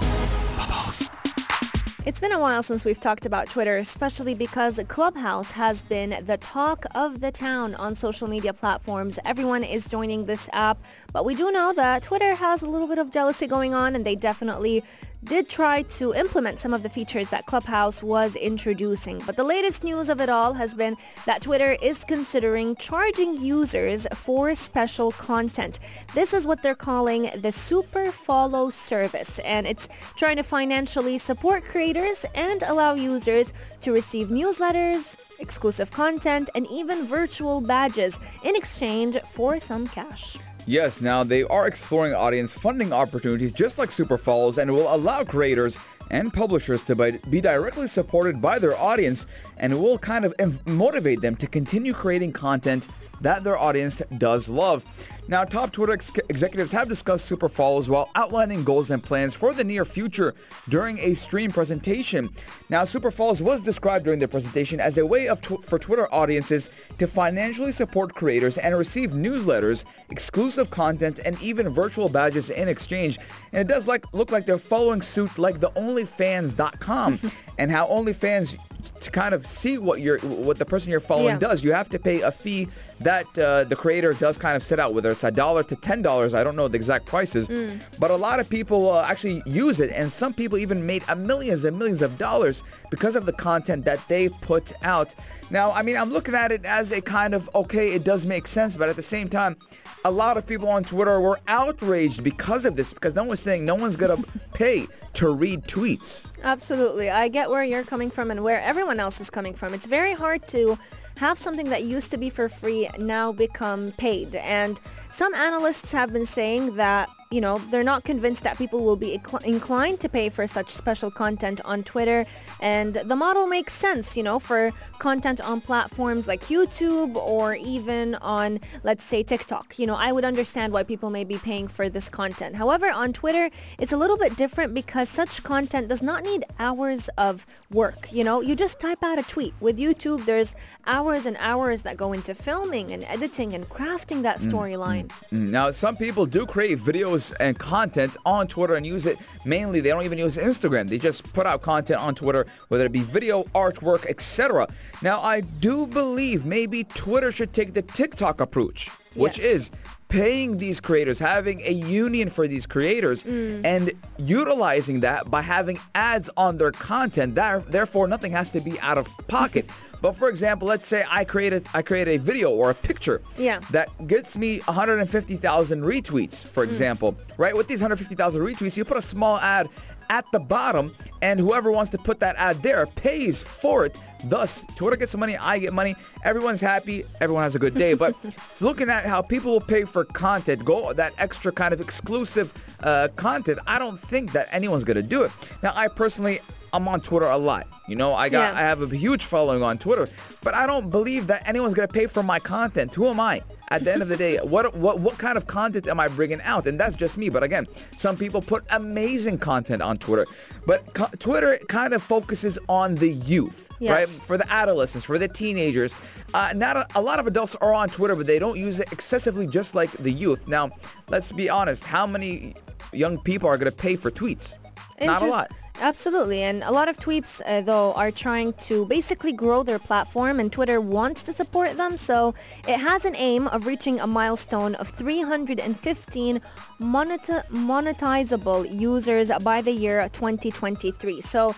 It's 2.06 2.20
been 2.20 2.31
a 2.31 2.38
while 2.38 2.62
since 2.62 2.85
we've 2.85 3.00
talked 3.00 3.26
about 3.26 3.49
Twitter, 3.49 3.79
especially 3.79 4.32
because 4.32 4.79
Clubhouse 4.87 5.50
has 5.50 5.82
been 5.82 6.25
the 6.25 6.37
talk 6.37 6.85
of 6.94 7.20
the 7.20 7.32
town 7.32 7.75
on 7.75 7.97
social 7.97 8.29
media 8.29 8.53
platforms. 8.53 9.19
Everyone 9.25 9.64
is 9.64 9.88
joining 9.88 10.26
this 10.26 10.49
app, 10.53 10.79
but 11.12 11.25
we 11.25 11.35
do 11.35 11.50
know 11.50 11.73
that 11.75 12.05
Twitter 12.05 12.37
has 12.37 12.62
a 12.62 12.69
little 12.69 12.87
bit 12.87 12.99
of 12.99 13.11
jealousy 13.11 13.49
going 13.49 13.75
on 13.75 13.97
and 13.97 14.06
they 14.06 14.14
definitely 14.14 14.85
did 15.26 15.49
try 15.49 15.82
to 15.82 16.14
implement 16.14 16.61
some 16.61 16.73
of 16.73 16.82
the 16.82 16.88
features 16.88 17.28
that 17.31 17.46
Clubhouse 17.46 18.02
was 18.02 18.37
introducing. 18.37 19.23
But 19.26 19.37
the 19.37 19.44
latest 19.44 19.84
news 19.84 20.08
of 20.08 20.20
it 20.20 20.28
all 20.28 20.55
has 20.55 20.75
been 20.75 20.96
that 21.26 21.43
Twitter 21.43 21.76
is 21.82 22.05
considering 22.05 22.76
charging 22.76 23.37
users 23.37 24.06
for 24.14 24.55
special 24.55 25.12
content. 25.12 25.78
This 26.14 26.32
is 26.32 26.46
what 26.46 26.62
they're 26.62 26.75
calling 26.75 27.31
the 27.37 27.52
Super 27.52 28.12
Follow 28.12 28.70
service, 28.70 29.38
and 29.40 29.67
it's 29.67 29.88
trying 30.17 30.37
to 30.37 30.43
financially 30.43 31.19
support 31.19 31.64
creators 31.64 32.25
and 32.34 32.62
allow 32.62 32.94
users 32.94 33.52
to 33.81 33.93
receive 33.93 34.28
newsletters, 34.28 35.17
exclusive 35.38 35.90
content, 35.90 36.49
and 36.55 36.67
even 36.70 37.06
virtual 37.06 37.61
badges 37.61 38.19
in 38.44 38.55
exchange 38.55 39.19
for 39.23 39.58
some 39.58 39.87
cash. 39.88 40.37
Yes, 40.69 41.01
now 41.01 41.23
they 41.23 41.45
are 41.45 41.69
exploring 41.69 42.13
audience 42.13 42.53
funding 42.53 42.93
opportunities 42.93 43.53
just 43.53 43.79
like 43.79 43.93
Super 43.93 44.19
Follows 44.19 44.59
and 44.59 44.75
will 44.75 44.93
allow 44.93 45.23
creators 45.23 45.79
and 46.11 46.32
publishers 46.32 46.82
to 46.82 47.19
be 47.31 47.41
directly 47.41 47.87
supported 47.87 48.41
by 48.41 48.58
their 48.58 48.79
audience 48.79 49.26
and 49.58 49.81
will 49.81 49.99
kind 49.99 50.25
of 50.25 50.67
motivate 50.67 51.20
them 51.20 51.37
to 51.37 51.47
continue 51.47 51.93
creating 51.93 52.32
content 52.32 52.88
that 53.20 53.44
their 53.44 53.58
audience 53.58 54.03
does 54.19 54.49
love. 54.49 54.85
Now, 55.29 55.43
top 55.44 55.73
Twitter 55.73 55.93
ex- 55.93 56.12
executives 56.29 56.70
have 56.70 56.88
discussed 56.88 57.25
super 57.25 57.49
follows 57.49 57.91
while 57.91 58.11
outlining 58.14 58.62
goals 58.62 58.93
and 58.93 59.03
plans 59.03 59.35
for 59.35 59.53
the 59.53 59.64
near 59.64 59.85
future 59.85 60.37
during 60.69 60.99
a 60.99 61.14
stream 61.14 61.50
presentation. 61.50 62.31
Now, 62.69 62.85
super 62.85 63.11
follows 63.11 63.43
was 63.43 63.61
described 63.61 64.05
during 64.05 64.20
the 64.20 64.29
presentation 64.29 64.79
as 64.79 64.99
a 64.99 65.06
way 65.06 65.26
of 65.26 65.41
tw- 65.41 65.64
for 65.64 65.81
Twitter 65.81 66.12
audiences 66.14 66.70
to 66.99 67.09
financially 67.09 67.73
support 67.73 68.14
creators 68.14 68.56
and 68.56 68.79
receive 68.79 69.11
newsletters, 69.11 69.85
exclusive 70.11 70.70
content, 70.70 71.19
and 71.25 71.41
even 71.43 71.70
virtual 71.70 72.09
badges 72.09 72.50
in 72.50 72.69
exchange. 72.69 73.19
And 73.52 73.69
it 73.69 73.73
does 73.73 73.88
like 73.88 74.04
look 74.14 74.31
like 74.31 74.47
they're 74.47 74.59
following 74.59 75.02
suit 75.02 75.38
like 75.38 75.59
the 75.59 75.76
OnlyFans.com 75.97 77.21
and 77.59 77.71
how 77.71 77.87
OnlyFans 77.87 78.57
to 79.00 79.11
kind 79.11 79.35
of 79.35 79.47
see 79.47 79.79
what 79.79 80.00
you're 80.00 80.19
what 80.21 80.59
the 80.59 80.65
person 80.65 80.91
you're 80.91 81.00
following 81.00 81.35
yeah. 81.35 81.38
does. 81.38 81.65
You 81.65 81.73
have 81.73 81.88
to 81.91 81.99
pay 81.99 82.21
a 82.21 82.31
fee 82.31 82.69
that 83.00 83.26
uh, 83.38 83.65
the 83.65 83.76
creator 83.76 84.15
does 84.15 84.38
kind 84.38 84.57
of 84.57 84.62
set 84.62 84.81
out, 84.81 84.95
whether 84.95 85.11
it's 85.11 85.25
a 85.25 85.31
dollar 85.31 85.62
to 85.65 85.76
ten 85.76 86.03
dollars. 86.03 86.35
I 86.35 86.43
don't 86.43 86.57
know 86.57 86.69
the 86.69 86.76
exact 86.76 87.07
prices, 87.07 87.49
mm. 87.49 87.81
but 87.99 88.11
a 88.11 88.17
lot 88.17 88.41
of 88.41 88.49
people 88.49 88.91
uh, 88.91 89.03
actually 89.03 89.43
use 89.47 89.81
it, 89.81 89.91
and 89.91 90.11
some 90.11 90.33
people 90.33 90.59
even 90.59 90.87
made 90.87 91.05
millions 91.17 91.65
and 91.65 91.79
millions 91.79 92.03
of 92.03 92.17
dollars 92.19 92.62
because 92.91 93.17
of 93.17 93.26
the 93.26 93.33
content 93.33 93.85
that 93.85 94.00
they 94.09 94.29
put 94.29 94.73
out. 94.83 95.15
Now, 95.50 95.73
I 95.73 95.83
mean, 95.83 95.97
I'm 95.97 96.11
looking 96.11 96.35
at 96.35 96.53
it 96.53 96.65
as 96.65 96.93
a 96.93 97.00
kind 97.00 97.35
of 97.35 97.50
okay, 97.55 97.93
it 97.93 98.05
does 98.05 98.26
make 98.26 98.47
sense, 98.47 98.76
but 98.76 98.88
at 98.88 98.97
the 98.97 99.03
same 99.03 99.29
time, 99.29 99.57
a 100.05 100.11
lot 100.11 100.37
of 100.37 100.47
people 100.47 100.69
on 100.69 100.85
Twitter 100.85 101.21
were 101.21 101.41
outraged 101.49 102.23
because 102.23 102.65
of 102.65 102.76
this 102.76 102.93
because 102.93 103.15
no 103.15 103.25
one's 103.25 103.41
saying 103.41 103.65
no 103.65 103.75
one's 103.75 103.97
gonna 103.97 104.23
pay 104.55 104.87
to 105.15 105.31
read 105.31 105.65
tweets. 105.65 106.26
Absolutely. 106.43 107.11
I 107.11 107.29
get 107.29 107.50
where 107.50 107.65
you're 107.65 107.85
coming 107.85 108.11
from 108.11 108.31
and 108.31 108.45
where 108.45 108.61
everyone 108.61 109.00
else 109.00 109.21
is 109.21 109.31
coming 109.31 109.55
from. 109.55 109.75
It's 109.75 109.87
very 109.87 110.12
hard 110.12 110.47
to 110.49 110.79
have 111.16 111.38
something 111.38 111.70
that 111.70 111.85
used 111.85 112.11
to 112.11 112.16
be 112.16 112.30
for 112.30 112.49
free 112.49 112.88
now 112.99 113.32
become 113.32 113.92
paid. 113.92 114.35
And 114.35 114.80
some 115.11 115.35
analysts 115.35 115.92
have 115.92 116.12
been 116.12 116.26
saying 116.26 116.76
that 116.76 117.08
you 117.37 117.43
know, 117.43 117.59
they're 117.71 117.85
not 117.85 118.02
convinced 118.02 118.45
that 118.45 118.57
people 118.57 118.83
will 118.83 118.97
be 118.97 119.21
inclined 119.45 120.00
to 120.00 120.09
pay 120.09 120.31
for 120.31 120.47
such 120.47 120.71
special 120.71 121.11
content 121.11 121.61
on 121.66 121.83
Twitter. 121.83 122.25
And 122.62 122.95
the 122.95 123.14
model 123.14 123.47
makes 123.47 123.75
sense, 123.75 124.16
you 124.16 124.23
know, 124.23 124.38
for 124.38 124.73
content 124.99 125.38
on 125.43 125.61
platforms 125.61 126.26
like 126.26 126.45
YouTube 126.45 127.14
or 127.14 127.55
even 127.57 128.14
on, 128.37 128.59
let's 128.85 129.05
say, 129.05 129.23
TikTok. 129.23 129.78
You 129.78 129.87
know, 129.87 129.97
I 129.97 130.12
would 130.12 130.25
understand 130.25 130.73
why 130.73 130.83
people 130.83 131.11
may 131.11 131.25
be 131.25 131.37
paying 131.37 131.69
for 131.69 131.90
this 131.90 132.09
content. 132.09 132.57
However, 132.57 132.90
on 132.90 133.12
Twitter, 133.12 133.50
it's 133.78 133.93
a 133.93 133.99
little 133.99 134.16
bit 134.16 134.35
different 134.38 134.73
because 134.73 135.11
such 135.11 135.43
content 135.43 135.88
does 135.88 136.00
not 136.00 136.25
need 136.25 136.43
hours 136.59 137.11
of 137.19 137.45
work. 137.71 138.11
You 138.11 138.25
know, 138.25 138.40
you 138.40 138.57
just 138.57 138.81
type 138.81 139.02
out 139.02 139.19
a 139.19 139.25
tweet. 139.25 139.52
With 139.61 139.76
YouTube, 139.76 140.25
there's 140.25 140.55
hours 140.87 141.26
and 141.26 141.37
hours 141.38 141.83
that 141.83 141.99
go 141.99 142.14
into 142.14 142.35
filming 142.35 142.93
and 142.93 143.05
editing 143.05 143.52
and 143.52 143.69
crafting 143.69 144.23
that 144.23 144.38
mm, 144.38 144.50
storyline. 144.50 145.09
Mm, 145.09 145.38
mm, 145.38 145.38
mm. 145.38 145.49
Now, 145.50 145.71
some 145.71 145.99
people 145.99 146.25
do 146.25 146.47
create 146.47 146.78
videos 146.78 147.25
and 147.33 147.59
content 147.59 148.16
on 148.25 148.47
Twitter 148.47 148.75
and 148.75 148.87
use 148.87 149.06
it 149.06 149.18
mainly. 149.45 149.80
They 149.80 149.90
don't 149.90 150.04
even 150.04 150.18
use 150.18 150.37
Instagram. 150.37 150.88
They 150.88 150.99
just 150.99 151.33
put 151.33 151.47
out 151.47 151.62
content 151.62 152.00
on 152.00 152.14
Twitter, 152.14 152.47
whether 152.68 152.85
it 152.85 152.92
be 152.92 153.00
video, 153.00 153.45
artwork, 153.54 154.06
etc. 154.06 154.68
Now, 155.02 155.21
I 155.21 155.40
do 155.40 155.87
believe 155.87 156.47
maybe 156.47 156.85
Twitter 156.85 157.33
should 157.33 157.52
take 157.52 157.75
the 157.75 157.83
TikTok 157.83 158.40
approach, 158.40 158.88
which 159.14 159.38
Yes. 159.38 159.47
is 159.47 159.71
paying 160.09 160.59
these 160.59 160.78
creators, 160.78 161.18
having 161.18 161.61
a 161.62 161.73
union 161.73 162.30
for 162.30 162.47
these 162.47 162.64
creators, 162.64 163.25
mm. 163.25 163.61
and 163.64 163.90
utilizing 164.18 165.00
that 165.00 165.28
by 165.30 165.42
having 165.42 165.78
ads 165.95 166.30
on 166.37 166.59
their 166.59 166.71
content. 166.71 167.35
That, 167.35 167.71
therefore, 167.71 168.06
nothing 168.06 168.33
has 168.33 168.50
to 168.52 168.61
be 168.61 168.78
out 168.80 168.99
of 168.99 169.09
pocket. 169.26 169.68
but 170.07 170.15
for 170.17 170.29
example, 170.29 170.69
let's 170.69 170.87
say 170.87 171.05
I 171.11 171.25
created 171.25 171.67
I 171.75 171.83
create 171.83 172.07
a 172.07 172.17
video 172.17 172.51
or 172.51 172.71
a 172.71 172.75
picture 172.75 173.23
Yeah. 173.37 173.59
that 173.71 173.89
gets 174.07 174.37
me 174.37 174.61
150,000 174.61 175.83
retweets, 175.83 176.47
for 176.47 176.63
example. 176.63 177.17
Right? 177.37 177.57
With 177.57 177.67
these 177.67 177.81
150,000 177.81 178.41
retweets, 178.41 178.77
you 178.77 178.85
put 178.85 178.99
a 178.99 179.03
small 179.03 179.37
ad 179.39 179.69
at 180.09 180.25
the 180.31 180.39
bottom, 180.39 180.95
and 181.23 181.41
whoever 181.41 181.73
wants 181.73 181.91
to 181.91 181.99
put 181.99 182.21
that 182.21 182.37
ad 182.37 182.63
there 182.63 182.87
pays 182.87 183.43
for 183.43 183.85
it. 183.85 183.99
Thus, 184.27 184.63
Twitter 184.77 184.97
gets 184.97 185.17
money, 185.17 185.37
I 185.37 185.59
get 185.59 185.73
money, 185.73 185.97
everyone's 186.23 186.61
happy, 186.61 187.05
everyone 187.21 187.43
has 187.43 187.57
a 187.57 187.59
good 187.59 187.75
day. 187.75 187.95
But 187.95 188.15
looking 188.61 188.89
at 188.89 189.07
how 189.07 189.23
people 189.23 189.51
will 189.51 189.61
pay 189.61 189.83
for 189.83 190.05
content, 190.05 190.65
go 190.65 190.93
that 190.93 191.15
extra 191.19 191.51
kind 191.51 191.75
of 191.75 191.81
exclusive 191.81 192.55
uh, 192.85 193.09
content, 193.17 193.59
I 193.67 193.81
don't 193.81 193.99
think 193.99 194.31
that 194.35 194.47
anyone's 194.53 194.85
gonna 194.85 195.03
do 195.03 195.23
it. 195.25 195.33
Now, 195.65 195.73
I 195.75 195.89
personally, 195.89 196.39
I'm 196.73 196.87
on 196.88 197.00
Twitter 197.00 197.26
a 197.26 197.37
lot. 197.38 197.66
You 197.88 197.96
know, 197.96 198.14
I 198.14 198.28
got, 198.28 198.54
Yeah. 198.54 198.61
I 198.61 198.62
have 198.62 198.82
a 198.82 198.96
huge 198.96 199.25
following 199.25 199.62
on 199.62 199.78
Twitter, 199.78 200.08
but 200.42 200.54
I 200.54 200.66
don't 200.66 200.90
believe 200.90 201.26
that 201.28 201.46
anyone's 201.49 201.75
gonna 201.75 201.88
pay 201.88 202.06
for 202.06 202.23
my 202.23 202.38
content. 202.38 202.94
Who 202.94 203.08
am 203.08 203.20
I? 203.20 203.42
At 203.68 203.82
the 203.85 203.92
end 203.92 204.00
of 204.02 204.08
the 204.08 204.16
day, 204.16 204.37
what 204.38 204.76
what 204.76 205.00
what 205.00 205.18
kind 205.18 205.37
of 205.37 205.46
content 205.49 205.88
am 205.88 205.99
I 205.99 206.06
bringing 206.08 206.40
out? 206.42 206.66
And 206.68 206.78
that's 206.78 206.94
just 206.94 207.16
me. 207.16 207.28
But 207.30 207.42
again, 207.42 207.66
some 207.96 208.16
people 208.16 208.40
put 208.40 208.64
amazing 208.70 209.38
content 209.38 209.82
on 209.82 209.96
Twitter, 209.99 210.25
but 210.66 210.94
co- 210.94 211.11
Twitter 211.18 211.58
kind 211.68 211.92
of 211.92 212.00
focuses 212.02 212.58
on 212.68 212.94
the 212.94 213.11
youth, 213.11 213.68
right? 213.94 214.08
For 214.08 214.38
the 214.38 214.49
adolescents, 214.52 215.04
for 215.04 215.18
the 215.18 215.26
teenagers. 215.26 215.94
Uh, 216.32 216.52
not 216.54 216.76
a, 216.76 216.87
a 216.94 217.00
lot 217.00 217.18
of 217.18 217.26
adults 217.26 217.56
are 217.56 217.73
on 217.75 217.88
Twitter, 217.88 218.14
but 218.14 218.26
they 218.28 218.38
don't 218.38 218.56
use 218.58 218.78
it 218.78 218.92
excessively, 218.92 219.46
just 219.49 219.75
like 219.75 219.90
the 219.92 220.12
youth. 220.12 220.46
Now, 220.46 220.70
let's 221.08 221.32
be 221.32 221.49
honest. 221.50 221.82
How 221.82 222.06
many 222.06 222.54
young 222.92 223.18
people 223.18 223.49
are 223.49 223.58
gonna 223.58 223.73
pay 223.73 223.96
for 223.96 224.12
tweets? 224.12 224.58
Not 225.00 225.23
a 225.23 225.26
lot. 225.26 225.50
Absolutely. 225.80 226.42
And 226.42 226.62
a 226.62 226.73
lot 226.73 226.88
of 226.88 226.97
tweeps, 226.97 227.42
uh, 227.45 227.61
though, 227.61 227.92
are 227.92 228.11
trying 228.11 228.54
to 228.68 228.87
basically 228.87 229.33
grow 229.33 229.62
their 229.62 229.78
platform, 229.78 230.40
and 230.40 230.50
Twitter 230.50 230.80
wants 230.80 231.23
to 231.25 231.33
support 231.33 231.76
them. 231.76 231.99
So 231.99 232.35
it 232.66 232.78
has 232.78 233.04
an 233.04 233.14
aim 233.14 233.47
of 233.49 233.66
reaching 233.66 234.00
a 234.00 234.06
milestone 234.06 234.75
of 234.76 234.88
315 234.88 236.40
moneta- 236.78 237.45
monetizable 237.50 238.73
users 238.73 239.30
by 239.42 239.61
the 239.61 239.73
year 239.73 240.09
2023. 240.12 241.21
So 241.21 241.54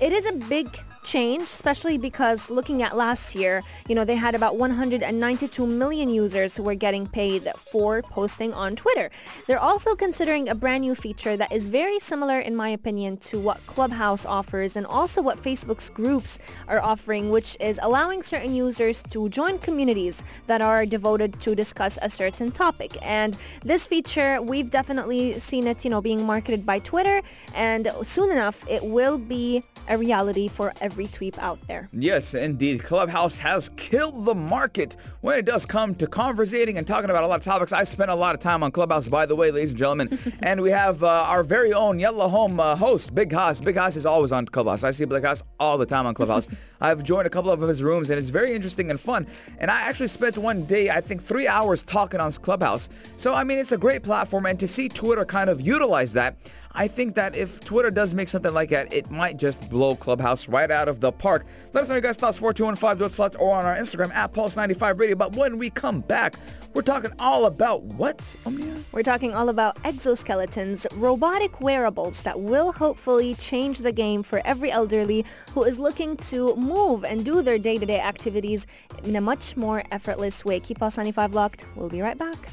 it 0.00 0.12
is 0.12 0.26
a 0.26 0.32
big 0.32 0.68
change, 1.02 1.42
especially 1.42 1.98
because 1.98 2.50
looking 2.50 2.82
at 2.82 2.96
last 2.96 3.34
year, 3.34 3.62
you 3.88 3.94
know, 3.94 4.04
they 4.04 4.16
had 4.16 4.34
about 4.34 4.56
192 4.56 5.66
million 5.66 6.08
users 6.08 6.56
who 6.56 6.62
were 6.62 6.74
getting 6.74 7.06
paid 7.06 7.50
for 7.56 8.02
posting 8.02 8.52
on 8.52 8.76
Twitter. 8.76 9.10
They're 9.46 9.58
also 9.58 9.94
considering 9.94 10.48
a 10.48 10.54
brand 10.54 10.82
new 10.82 10.94
feature 10.94 11.36
that 11.36 11.52
is 11.52 11.66
very 11.66 11.98
similar, 11.98 12.38
in 12.38 12.54
my 12.54 12.68
opinion, 12.68 13.16
to 13.18 13.38
what 13.40 13.59
Clubhouse 13.66 14.26
offers 14.26 14.76
and 14.76 14.86
also 14.86 15.22
what 15.22 15.38
Facebook's 15.38 15.88
groups 15.88 16.38
are 16.68 16.80
offering, 16.80 17.30
which 17.30 17.56
is 17.60 17.78
allowing 17.82 18.22
certain 18.22 18.54
users 18.54 19.02
to 19.10 19.28
join 19.28 19.58
communities 19.58 20.22
that 20.46 20.60
are 20.60 20.84
devoted 20.86 21.40
to 21.40 21.54
discuss 21.54 21.98
a 22.02 22.10
certain 22.10 22.50
topic. 22.50 22.96
And 23.02 23.36
this 23.62 23.86
feature, 23.86 24.42
we've 24.42 24.70
definitely 24.70 25.38
seen 25.38 25.66
it, 25.66 25.84
you 25.84 25.90
know, 25.90 26.00
being 26.00 26.26
marketed 26.26 26.66
by 26.66 26.78
Twitter, 26.80 27.22
and 27.54 27.92
soon 28.02 28.30
enough, 28.30 28.64
it 28.68 28.84
will 28.84 29.18
be 29.18 29.62
a 29.88 29.96
reality 29.96 30.48
for 30.48 30.72
every 30.80 31.06
tweet 31.06 31.38
out 31.38 31.58
there. 31.66 31.88
Yes, 31.92 32.34
indeed. 32.34 32.84
Clubhouse 32.84 33.38
has 33.38 33.70
killed 33.76 34.24
the 34.24 34.34
market 34.34 34.96
when 35.20 35.38
it 35.38 35.44
does 35.44 35.66
come 35.66 35.94
to 35.96 36.06
conversating 36.06 36.78
and 36.78 36.86
talking 36.86 37.10
about 37.10 37.24
a 37.24 37.26
lot 37.26 37.38
of 37.38 37.44
topics. 37.44 37.72
I 37.72 37.84
spent 37.84 38.10
a 38.10 38.14
lot 38.14 38.34
of 38.34 38.40
time 38.40 38.62
on 38.62 38.72
Clubhouse, 38.72 39.08
by 39.08 39.26
the 39.26 39.36
way, 39.36 39.50
ladies 39.50 39.70
and 39.70 39.78
gentlemen. 39.78 40.18
and 40.42 40.60
we 40.60 40.70
have 40.70 41.02
uh, 41.02 41.08
our 41.28 41.42
very 41.42 41.72
own 41.72 41.98
Yellow 41.98 42.28
Home 42.28 42.60
uh, 42.60 42.76
host, 42.76 43.14
Big 43.14 43.30
Haas. 43.50 43.60
Big 43.60 43.76
House 43.76 43.96
is 43.96 44.06
always 44.06 44.30
on 44.30 44.46
Clubhouse. 44.46 44.84
I 44.84 44.92
see 44.92 45.04
Big 45.04 45.24
House 45.24 45.42
all 45.58 45.76
the 45.76 45.84
time 45.84 46.06
on 46.06 46.14
Clubhouse. 46.14 46.46
I've 46.80 47.02
joined 47.02 47.26
a 47.26 47.30
couple 47.30 47.50
of 47.50 47.60
his 47.62 47.82
rooms, 47.82 48.08
and 48.08 48.18
it's 48.18 48.28
very 48.28 48.54
interesting 48.54 48.90
and 48.90 49.00
fun. 49.00 49.26
And 49.58 49.72
I 49.72 49.80
actually 49.80 50.06
spent 50.06 50.38
one 50.38 50.64
day, 50.66 50.88
I 50.88 51.00
think, 51.00 51.20
three 51.20 51.48
hours 51.48 51.82
talking 51.82 52.20
on 52.20 52.30
Clubhouse. 52.30 52.88
So, 53.16 53.34
I 53.34 53.42
mean, 53.42 53.58
it's 53.58 53.72
a 53.72 53.78
great 53.78 54.04
platform, 54.04 54.46
and 54.46 54.58
to 54.60 54.68
see 54.68 54.88
Twitter 54.88 55.24
kind 55.24 55.50
of 55.50 55.60
utilize 55.60 56.12
that, 56.12 56.36
I 56.72 56.86
think 56.88 57.14
that 57.16 57.34
if 57.34 57.60
Twitter 57.60 57.90
does 57.90 58.14
make 58.14 58.28
something 58.28 58.54
like 58.54 58.70
that, 58.70 58.92
it 58.92 59.10
might 59.10 59.36
just 59.36 59.68
blow 59.68 59.96
Clubhouse 59.96 60.48
right 60.48 60.70
out 60.70 60.88
of 60.88 61.00
the 61.00 61.10
park. 61.10 61.46
Let 61.72 61.82
us 61.82 61.88
know 61.88 61.96
your 61.96 62.02
guys' 62.02 62.16
thoughts, 62.16 62.38
4215 62.38 63.10
slots 63.10 63.36
or 63.36 63.54
on 63.54 63.64
our 63.64 63.76
Instagram 63.76 64.12
at 64.14 64.32
Pulse95 64.32 64.98
Radio. 64.98 65.16
But 65.16 65.34
when 65.34 65.58
we 65.58 65.70
come 65.70 66.00
back, 66.00 66.36
we're 66.72 66.82
talking 66.82 67.10
all 67.18 67.46
about 67.46 67.82
what, 67.82 68.36
Omnia? 68.46 68.76
We're 68.92 69.02
talking 69.02 69.34
all 69.34 69.48
about 69.48 69.82
exoskeletons, 69.82 70.86
robotic 70.94 71.60
wearables 71.60 72.22
that 72.22 72.40
will 72.40 72.70
hopefully 72.70 73.34
change 73.34 73.78
the 73.78 73.92
game 73.92 74.22
for 74.22 74.40
every 74.44 74.70
elderly 74.70 75.24
who 75.52 75.64
is 75.64 75.80
looking 75.80 76.16
to 76.18 76.54
move 76.54 77.04
and 77.04 77.24
do 77.24 77.42
their 77.42 77.58
day-to-day 77.58 78.00
activities 78.00 78.66
in 79.02 79.16
a 79.16 79.20
much 79.20 79.56
more 79.56 79.82
effortless 79.90 80.44
way. 80.44 80.60
Keep 80.60 80.82
us 80.82 80.96
95 80.96 81.34
locked. 81.34 81.66
We'll 81.74 81.88
be 81.88 82.00
right 82.00 82.16
back. 82.16 82.50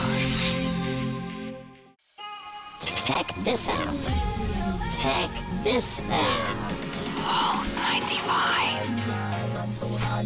Check 3.06 3.34
this 3.44 3.66
out. 3.70 4.12
Check 5.00 5.30
this 5.64 6.02
out. 6.10 6.56
Pulse 7.24 7.78
95. 7.78 8.57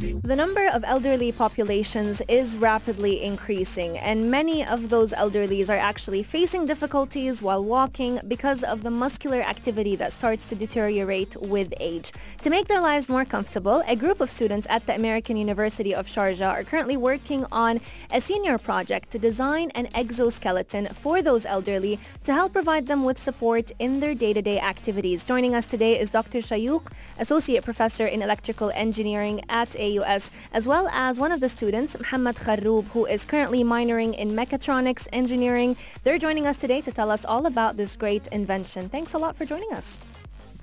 The 0.03 0.35
number 0.35 0.67
of 0.67 0.83
elderly 0.83 1.31
populations 1.31 2.21
is 2.29 2.57
rapidly 2.57 3.23
increasing, 3.23 3.97
and 3.97 4.29
many 4.29 4.67
of 4.67 4.89
those 4.89 5.13
elderlies 5.13 5.69
are 5.69 5.79
actually 5.79 6.25
facing 6.25 6.67
difficulties 6.67 7.41
while 7.41 7.63
walking 7.63 8.19
because 8.27 8.65
of 8.65 8.83
the 8.83 8.91
muscular 8.91 9.41
activity 9.41 9.95
that 9.95 10.13
starts 10.13 10.49
to 10.49 10.57
deteriorate 10.57 11.37
with 11.41 11.73
age. 11.79 12.11
To 12.41 12.51
make 12.51 12.67
their 12.67 12.81
lives 12.81 13.09
more 13.09 13.25
comfortable, 13.25 13.85
a 13.87 13.95
group 13.95 14.21
of 14.21 14.29
students 14.29 14.67
at 14.69 14.87
the 14.87 14.95
American 14.97 15.37
University 15.37 15.95
of 15.95 16.09
Sharjah 16.09 16.51
are 16.51 16.65
currently 16.65 16.97
working 16.97 17.47
on 17.53 17.81
a 18.11 18.21
senior 18.21 18.59
project 18.59 19.13
to 19.13 19.21
design 19.21 19.71
an 19.77 19.87
exoskeleton 19.95 20.87
for 20.87 21.23
those 21.23 21.47
elderly 21.47 22.01
to 22.25 22.33
help 22.33 22.53
provide 22.53 22.89
them 22.89 23.05
with 23.05 23.19
support 23.19 23.71
in 23.79 24.01
their 24.01 24.17
day-to-day 24.17 24.59
activities. 24.59 25.23
Joining 25.23 25.55
us 25.55 25.67
today 25.67 25.97
is 25.97 26.11
Dr. 26.11 26.39
Shayok, 26.39 26.91
Associate 27.21 27.63
Professor 27.63 28.05
in 28.05 28.21
Electrical 28.21 28.73
Engineering 28.75 29.43
at 29.49 29.69
AUS, 29.99 30.31
as 30.53 30.67
well 30.67 30.89
as 30.89 31.19
one 31.19 31.33
of 31.33 31.41
the 31.41 31.49
students, 31.49 31.99
Mohammed 31.99 32.37
Kharroub, 32.37 32.85
who 32.89 33.07
is 33.07 33.25
currently 33.25 33.65
minoring 33.65 34.15
in 34.15 34.31
mechatronics 34.31 35.07
engineering. 35.13 35.77
They're 36.03 36.19
joining 36.19 36.47
us 36.47 36.59
today 36.59 36.81
to 36.83 36.93
tell 36.93 37.11
us 37.11 37.25
all 37.25 37.47
about 37.47 37.77
this 37.77 37.97
great 37.97 38.27
invention. 38.29 38.89
Thanks 38.89 39.15
a 39.15 39.19
lot 39.19 39.37
for 39.37 39.45
joining 39.45 39.73
us. 39.73 39.99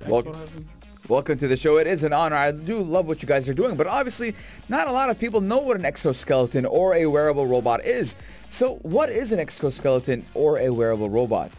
Welcome. 0.06 0.68
Welcome 1.08 1.38
to 1.38 1.48
the 1.48 1.56
show. 1.56 1.78
It 1.78 1.88
is 1.88 2.04
an 2.04 2.12
honor. 2.12 2.36
I 2.36 2.52
do 2.52 2.82
love 2.82 3.08
what 3.08 3.20
you 3.20 3.26
guys 3.26 3.48
are 3.48 3.54
doing, 3.54 3.74
but 3.74 3.88
obviously 3.88 4.36
not 4.68 4.86
a 4.86 4.92
lot 4.92 5.10
of 5.10 5.18
people 5.18 5.40
know 5.40 5.58
what 5.58 5.76
an 5.76 5.84
exoskeleton 5.84 6.64
or 6.66 6.94
a 6.94 7.06
wearable 7.06 7.46
robot 7.46 7.84
is. 7.84 8.14
So 8.48 8.76
what 8.82 9.10
is 9.10 9.32
an 9.32 9.40
exoskeleton 9.40 10.24
or 10.34 10.60
a 10.60 10.70
wearable 10.70 11.10
robot? 11.10 11.50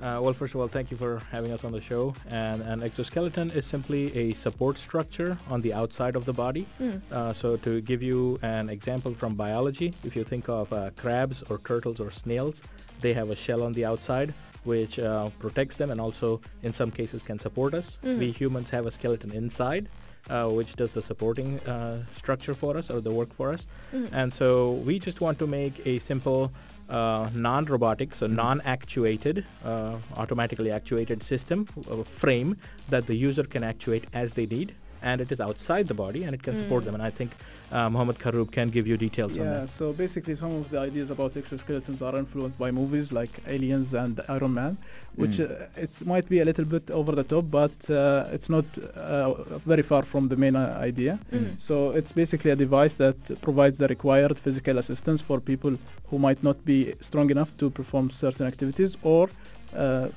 Uh, 0.00 0.20
well, 0.22 0.32
first 0.32 0.54
of 0.54 0.60
all, 0.60 0.68
thank 0.68 0.90
you 0.92 0.96
for 0.96 1.20
having 1.32 1.50
us 1.52 1.64
on 1.64 1.72
the 1.72 1.80
show. 1.80 2.14
And 2.30 2.62
an 2.62 2.82
exoskeleton 2.82 3.50
is 3.50 3.66
simply 3.66 4.16
a 4.16 4.32
support 4.34 4.78
structure 4.78 5.36
on 5.50 5.60
the 5.60 5.72
outside 5.74 6.14
of 6.14 6.24
the 6.24 6.32
body. 6.32 6.66
Uh, 7.10 7.32
so 7.32 7.56
to 7.58 7.80
give 7.80 8.02
you 8.02 8.38
an 8.42 8.68
example 8.68 9.12
from 9.12 9.34
biology, 9.34 9.92
if 10.04 10.14
you 10.14 10.22
think 10.22 10.48
of 10.48 10.72
uh, 10.72 10.90
crabs 10.96 11.42
or 11.50 11.58
turtles 11.58 11.98
or 12.00 12.10
snails, 12.12 12.62
they 13.00 13.12
have 13.12 13.30
a 13.30 13.36
shell 13.36 13.62
on 13.62 13.72
the 13.72 13.84
outside 13.84 14.32
which 14.64 14.98
uh, 14.98 15.30
protects 15.38 15.76
them 15.76 15.90
and 15.90 16.00
also 16.00 16.40
in 16.62 16.72
some 16.72 16.90
cases 16.90 17.22
can 17.22 17.38
support 17.38 17.72
us. 17.74 17.98
We 18.18 18.30
humans 18.30 18.68
have 18.70 18.86
a 18.86 18.90
skeleton 18.90 19.32
inside. 19.32 19.88
Uh, 20.30 20.46
which 20.46 20.76
does 20.76 20.92
the 20.92 21.00
supporting 21.00 21.58
uh, 21.60 22.04
structure 22.14 22.52
for 22.52 22.76
us 22.76 22.90
or 22.90 23.00
the 23.00 23.10
work 23.10 23.32
for 23.32 23.50
us. 23.50 23.66
And 24.12 24.30
so 24.30 24.72
we 24.84 24.98
just 24.98 25.22
want 25.22 25.38
to 25.38 25.46
make 25.46 25.86
a 25.86 25.98
simple 26.00 26.52
uh, 26.88 27.28
non-robotic, 27.34 28.14
so 28.14 28.26
non-actuated, 28.26 29.44
uh, 29.64 29.96
automatically 30.16 30.70
actuated 30.70 31.22
system 31.22 31.66
uh, 31.90 32.02
frame 32.02 32.56
that 32.88 33.06
the 33.06 33.14
user 33.14 33.44
can 33.44 33.62
actuate 33.62 34.04
as 34.12 34.32
they 34.34 34.46
need. 34.46 34.74
And 35.02 35.20
it 35.20 35.30
is 35.32 35.40
outside 35.40 35.86
the 35.88 35.94
body 35.94 36.24
and 36.24 36.34
it 36.34 36.42
can 36.42 36.56
support 36.56 36.82
Mm. 36.82 36.86
them. 36.86 36.94
And 36.94 37.02
I 37.02 37.10
think 37.10 37.30
uh, 37.70 37.88
Mohammed 37.90 38.18
Kharroub 38.18 38.50
can 38.50 38.70
give 38.70 38.86
you 38.86 38.96
details 38.96 39.38
on 39.38 39.44
Yeah, 39.44 39.60
that. 39.60 39.70
so 39.70 39.92
basically, 39.92 40.34
some 40.34 40.52
of 40.56 40.70
the 40.70 40.78
ideas 40.80 41.10
about 41.10 41.34
exoskeletons 41.34 42.00
are 42.02 42.16
influenced 42.18 42.58
by 42.58 42.70
movies 42.70 43.12
like 43.12 43.30
Aliens 43.46 43.92
and 43.94 44.20
Iron 44.28 44.54
Man, 44.54 44.76
which 45.16 45.36
Mm. 45.38 45.50
uh, 45.50 45.66
it 45.84 46.06
might 46.06 46.28
be 46.28 46.38
a 46.40 46.44
little 46.44 46.64
bit 46.64 46.90
over 46.90 47.12
the 47.14 47.24
top, 47.24 47.44
but 47.50 47.76
uh, 47.90 48.24
it's 48.36 48.48
not 48.48 48.64
uh, 48.96 49.34
very 49.72 49.82
far 49.82 50.02
from 50.02 50.28
the 50.28 50.36
main 50.36 50.56
uh, 50.56 50.64
idea. 50.90 51.18
Mhm. 51.32 51.60
So 51.60 51.74
it's 51.90 52.12
basically 52.12 52.50
a 52.50 52.56
device 52.56 52.94
that 53.04 53.16
provides 53.42 53.76
the 53.78 53.88
required 53.88 54.38
physical 54.38 54.78
assistance 54.78 55.20
for 55.22 55.38
people 55.40 55.72
who 56.10 56.18
might 56.18 56.42
not 56.42 56.64
be 56.64 56.78
strong 57.00 57.30
enough 57.30 57.50
to 57.58 57.70
perform 57.70 58.10
certain 58.10 58.46
activities 58.46 58.96
or 59.02 59.28
uh, 59.74 60.08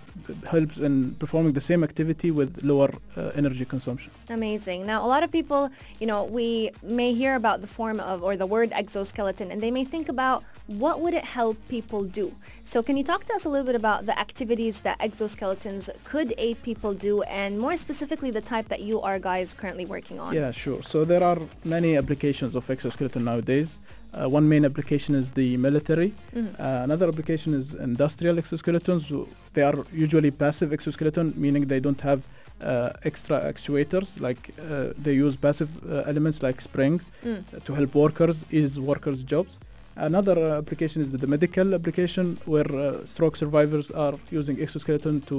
helps 0.48 0.78
in 0.78 1.16
performing 1.16 1.54
the 1.54 1.62
same 1.62 1.84
activity 1.84 2.32
with 2.32 2.64
lower 2.64 2.92
uh, 3.18 3.32
energy 3.36 3.66
consumption. 3.66 4.12
Amazing. 4.30 4.86
Now, 4.86 5.06
a 5.06 5.08
lot 5.08 5.24
of 5.24 5.32
people, 5.32 5.70
you 6.00 6.08
know, 6.08 6.24
we 6.24 6.72
may 6.82 7.14
hear 7.14 7.36
about 7.36 7.62
the 7.62 7.68
form 7.68 8.00
of 8.00 8.24
or 8.24 8.36
the 8.38 8.46
word 8.46 8.72
exoskeleton 8.74 9.52
and 9.52 9.62
they 9.62 9.72
may 9.72 9.84
think 9.84 10.10
about 10.10 10.44
what 10.68 11.02
would 11.02 11.14
it 11.14 11.26
help 11.26 11.58
people 11.68 12.04
do. 12.04 12.36
So 12.64 12.82
can 12.82 12.96
you 12.98 13.04
talk 13.04 13.26
to 13.26 13.34
us 13.34 13.46
a 13.46 13.50
little 13.50 13.66
bit 13.66 13.76
about 13.76 14.06
the 14.06 14.18
activities 14.18 14.82
that 14.82 15.00
exoskeletons 15.00 15.90
could 16.04 16.34
aid 16.38 16.62
people 16.64 16.94
do 16.94 17.22
and 17.24 17.60
more 17.60 17.76
specifically 17.76 18.32
the 18.32 18.42
type 18.42 18.70
that 18.70 18.82
you 18.82 19.02
are 19.02 19.20
guys 19.20 19.54
currently 19.54 19.86
working 19.86 20.20
on? 20.20 20.34
Yeah, 20.34 20.52
sure. 20.52 20.82
So 20.82 21.04
there 21.04 21.24
are 21.24 21.40
many 21.64 21.98
applications 21.98 22.56
of 22.56 22.70
exoskeleton 22.70 23.26
nowadays. 23.26 23.80
Uh, 24.14 24.28
one 24.38 24.48
main 24.54 24.66
application 24.66 25.16
is 25.16 25.32
the 25.32 25.56
military. 25.58 26.10
Mhm. 26.36 26.48
Uh, 26.60 26.84
another 26.88 27.08
application 27.08 27.54
is 27.54 27.66
industrial 27.90 28.36
exoskeletons. 28.42 29.04
They 29.54 29.64
are 29.70 29.78
usually 30.06 30.32
passive 30.32 30.70
exoskeleton, 30.78 31.34
meaning 31.38 31.64
they 31.68 31.80
don't 31.80 32.02
have 32.02 32.20
uh, 32.62 32.92
extra 33.10 33.38
actuators. 33.52 34.08
Like 34.28 34.42
uh, 34.60 34.94
they 35.06 35.14
use 35.26 35.36
passive 35.38 35.70
uh, 35.90 36.12
elements 36.12 36.38
like 36.48 36.58
springs 36.70 37.04
Mm. 37.24 37.40
to 37.66 37.72
help 37.80 37.92
workers 37.96 38.38
ease 38.52 38.76
workers' 38.92 39.24
jobs. 39.34 39.54
Another 39.96 40.38
uh, 40.40 40.58
application 40.62 41.02
is 41.04 41.10
the, 41.14 41.18
the 41.18 41.28
medical 41.36 41.68
application, 41.80 42.26
where 42.46 42.70
uh, 42.76 43.06
stroke 43.14 43.36
survivors 43.44 43.88
are 44.06 44.16
using 44.40 44.56
exoskeleton 44.66 45.16
to 45.32 45.38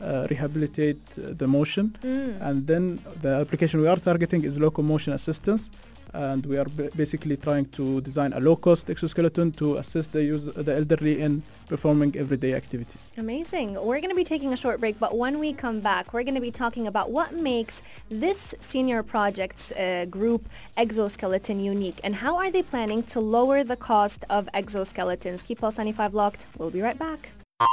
uh, 0.00 0.26
rehabilitate 0.30 1.00
uh, 1.16 1.20
the 1.40 1.46
motion. 1.58 1.84
Mm. 2.04 2.40
And 2.46 2.56
then 2.70 2.82
the 3.22 3.32
application 3.44 3.80
we 3.80 3.88
are 3.88 4.00
targeting 4.10 4.40
is 4.44 4.52
locomotion 4.58 5.12
assistance. 5.20 5.62
And 6.12 6.44
we 6.46 6.56
are 6.56 6.64
ba- 6.64 6.90
basically 6.96 7.36
trying 7.36 7.66
to 7.70 8.00
design 8.00 8.32
a 8.32 8.40
low-cost 8.40 8.90
exoskeleton 8.90 9.52
to 9.52 9.76
assist 9.76 10.12
the, 10.12 10.22
use, 10.24 10.44
the 10.44 10.74
elderly 10.74 11.20
in 11.20 11.42
performing 11.68 12.16
everyday 12.16 12.54
activities. 12.54 13.10
Amazing. 13.16 13.74
We're 13.74 14.00
going 14.00 14.10
to 14.10 14.16
be 14.16 14.24
taking 14.24 14.52
a 14.52 14.56
short 14.56 14.80
break, 14.80 14.98
but 14.98 15.16
when 15.16 15.38
we 15.38 15.52
come 15.52 15.80
back, 15.80 16.12
we're 16.12 16.22
going 16.22 16.34
to 16.34 16.40
be 16.40 16.50
talking 16.50 16.86
about 16.86 17.10
what 17.10 17.34
makes 17.34 17.82
this 18.08 18.54
senior 18.60 19.02
projects 19.02 19.72
uh, 19.72 20.06
group 20.08 20.48
exoskeleton 20.76 21.60
unique 21.60 22.00
and 22.02 22.16
how 22.16 22.36
are 22.36 22.50
they 22.50 22.62
planning 22.62 23.02
to 23.04 23.20
lower 23.20 23.62
the 23.62 23.76
cost 23.76 24.24
of 24.30 24.48
exoskeletons. 24.54 25.44
Keep 25.44 25.58
Pulse 25.60 25.78
95 25.78 26.14
locked. 26.14 26.46
We'll 26.56 26.70
be 26.70 26.80
right 26.80 26.98
back. 26.98 27.30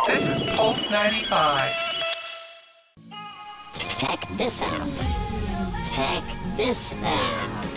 This 0.07 0.27
is 0.27 0.43
Pulse 0.55 0.89
95. 0.89 1.95
Check 3.73 4.27
this 4.37 4.61
out. 4.61 5.05
Check 5.93 6.23
this 6.57 6.95
out. 7.03 7.75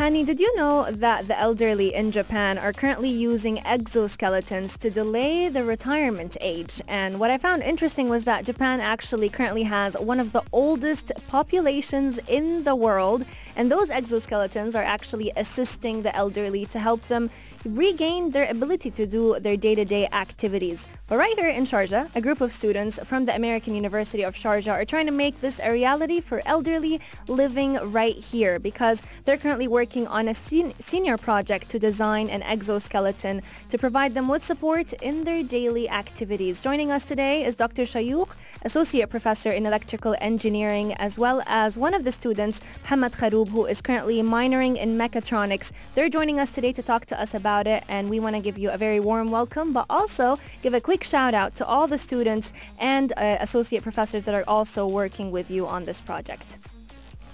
Hani, 0.00 0.24
did 0.24 0.40
you 0.40 0.56
know 0.56 0.90
that 0.90 1.28
the 1.28 1.38
elderly 1.38 1.92
in 1.92 2.10
Japan 2.10 2.56
are 2.56 2.72
currently 2.72 3.10
using 3.10 3.58
exoskeletons 3.58 4.78
to 4.78 4.88
delay 4.88 5.50
the 5.50 5.62
retirement 5.62 6.38
age? 6.40 6.80
And 6.88 7.20
what 7.20 7.30
I 7.30 7.36
found 7.36 7.62
interesting 7.62 8.08
was 8.08 8.24
that 8.24 8.46
Japan 8.46 8.80
actually 8.80 9.28
currently 9.28 9.64
has 9.64 9.98
one 9.98 10.18
of 10.18 10.32
the 10.32 10.42
oldest 10.54 11.12
populations 11.28 12.18
in 12.26 12.64
the 12.64 12.74
world, 12.74 13.26
and 13.54 13.70
those 13.70 13.90
exoskeletons 13.90 14.74
are 14.74 14.82
actually 14.82 15.32
assisting 15.36 16.00
the 16.00 16.16
elderly 16.16 16.64
to 16.64 16.78
help 16.78 17.02
them 17.08 17.28
regain 17.66 18.30
their 18.30 18.48
ability 18.48 18.90
to 18.92 19.04
do 19.04 19.38
their 19.38 19.58
day-to-day 19.58 20.08
activities. 20.12 20.86
But 21.10 21.18
right 21.18 21.36
here 21.36 21.48
in 21.48 21.64
Sharjah, 21.64 22.14
a 22.14 22.20
group 22.20 22.40
of 22.40 22.52
students 22.52 22.96
from 23.02 23.24
the 23.24 23.34
American 23.34 23.74
University 23.74 24.22
of 24.22 24.36
Sharjah 24.36 24.74
are 24.74 24.84
trying 24.84 25.06
to 25.06 25.12
make 25.12 25.40
this 25.40 25.58
a 25.60 25.72
reality 25.72 26.20
for 26.20 26.40
elderly 26.46 27.00
living 27.26 27.74
right 27.90 28.14
here 28.14 28.60
because 28.60 29.02
they're 29.24 29.36
currently 29.36 29.66
working 29.66 30.06
on 30.06 30.28
a 30.28 30.34
sen- 30.34 30.72
senior 30.78 31.18
project 31.18 31.68
to 31.70 31.80
design 31.80 32.30
an 32.30 32.44
exoskeleton 32.44 33.42
to 33.70 33.76
provide 33.76 34.14
them 34.14 34.28
with 34.28 34.44
support 34.44 34.92
in 35.02 35.24
their 35.24 35.42
daily 35.42 35.90
activities. 35.90 36.60
Joining 36.60 36.92
us 36.92 37.04
today 37.04 37.44
is 37.44 37.56
Dr. 37.56 37.82
Shayok, 37.82 38.28
Associate 38.62 39.10
Professor 39.10 39.50
in 39.50 39.66
Electrical 39.66 40.14
Engineering, 40.20 40.94
as 40.94 41.18
well 41.18 41.42
as 41.46 41.76
one 41.76 41.92
of 41.92 42.04
the 42.04 42.12
students, 42.12 42.60
Hamad 42.86 43.16
Kharroub, 43.16 43.48
who 43.48 43.66
is 43.66 43.80
currently 43.80 44.22
minoring 44.22 44.76
in 44.76 44.96
mechatronics. 44.96 45.72
They're 45.96 46.08
joining 46.08 46.38
us 46.38 46.52
today 46.52 46.72
to 46.74 46.84
talk 46.84 47.06
to 47.06 47.20
us 47.20 47.34
about 47.34 47.66
it, 47.66 47.82
and 47.88 48.08
we 48.08 48.20
want 48.20 48.36
to 48.36 48.40
give 48.40 48.56
you 48.56 48.70
a 48.70 48.78
very 48.78 49.00
warm 49.00 49.32
welcome, 49.32 49.72
but 49.72 49.86
also 49.90 50.38
give 50.62 50.72
a 50.72 50.80
quick 50.80 50.99
shout 51.04 51.34
out 51.34 51.54
to 51.56 51.66
all 51.66 51.86
the 51.86 51.98
students 51.98 52.52
and 52.78 53.12
uh, 53.16 53.36
associate 53.40 53.82
professors 53.82 54.24
that 54.24 54.34
are 54.34 54.44
also 54.46 54.86
working 54.86 55.30
with 55.30 55.50
you 55.50 55.66
on 55.66 55.84
this 55.84 56.00
project. 56.00 56.58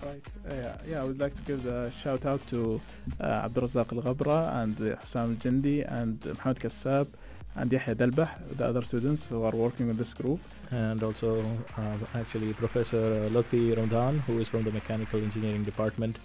Right. 0.02 0.22
Uh, 0.48 0.54
yeah, 0.54 0.76
yeah, 0.88 1.00
I 1.02 1.04
would 1.04 1.18
like 1.18 1.34
to 1.34 1.42
give 1.42 1.62
the 1.62 1.90
shout 2.02 2.26
out 2.26 2.46
to 2.48 2.80
uh, 3.20 3.48
Abdurazak 3.48 3.92
Al 3.92 4.02
Ghabra 4.02 4.62
and 4.62 4.76
uh, 4.80 4.96
Hussam 4.96 5.30
Al 5.30 5.36
Jindi 5.36 5.90
and 5.90 6.24
Mohamed 6.24 6.60
Kassab 6.60 7.08
and 7.56 7.72
Yahya 7.72 7.94
Dalbah, 7.94 8.30
the 8.56 8.66
other 8.66 8.82
students 8.82 9.26
who 9.26 9.42
are 9.42 9.52
working 9.52 9.88
with 9.88 9.96
this 9.96 10.12
group. 10.12 10.40
And 10.70 11.02
also, 11.02 11.40
uh, 11.78 11.96
actually, 12.14 12.52
Professor 12.52 13.28
Lotfi 13.30 13.74
Romdhane, 13.74 14.20
who 14.20 14.38
is 14.38 14.48
from 14.48 14.64
the 14.64 14.70
Mechanical 14.70 15.20
Engineering 15.22 15.64
Department, 15.64 16.18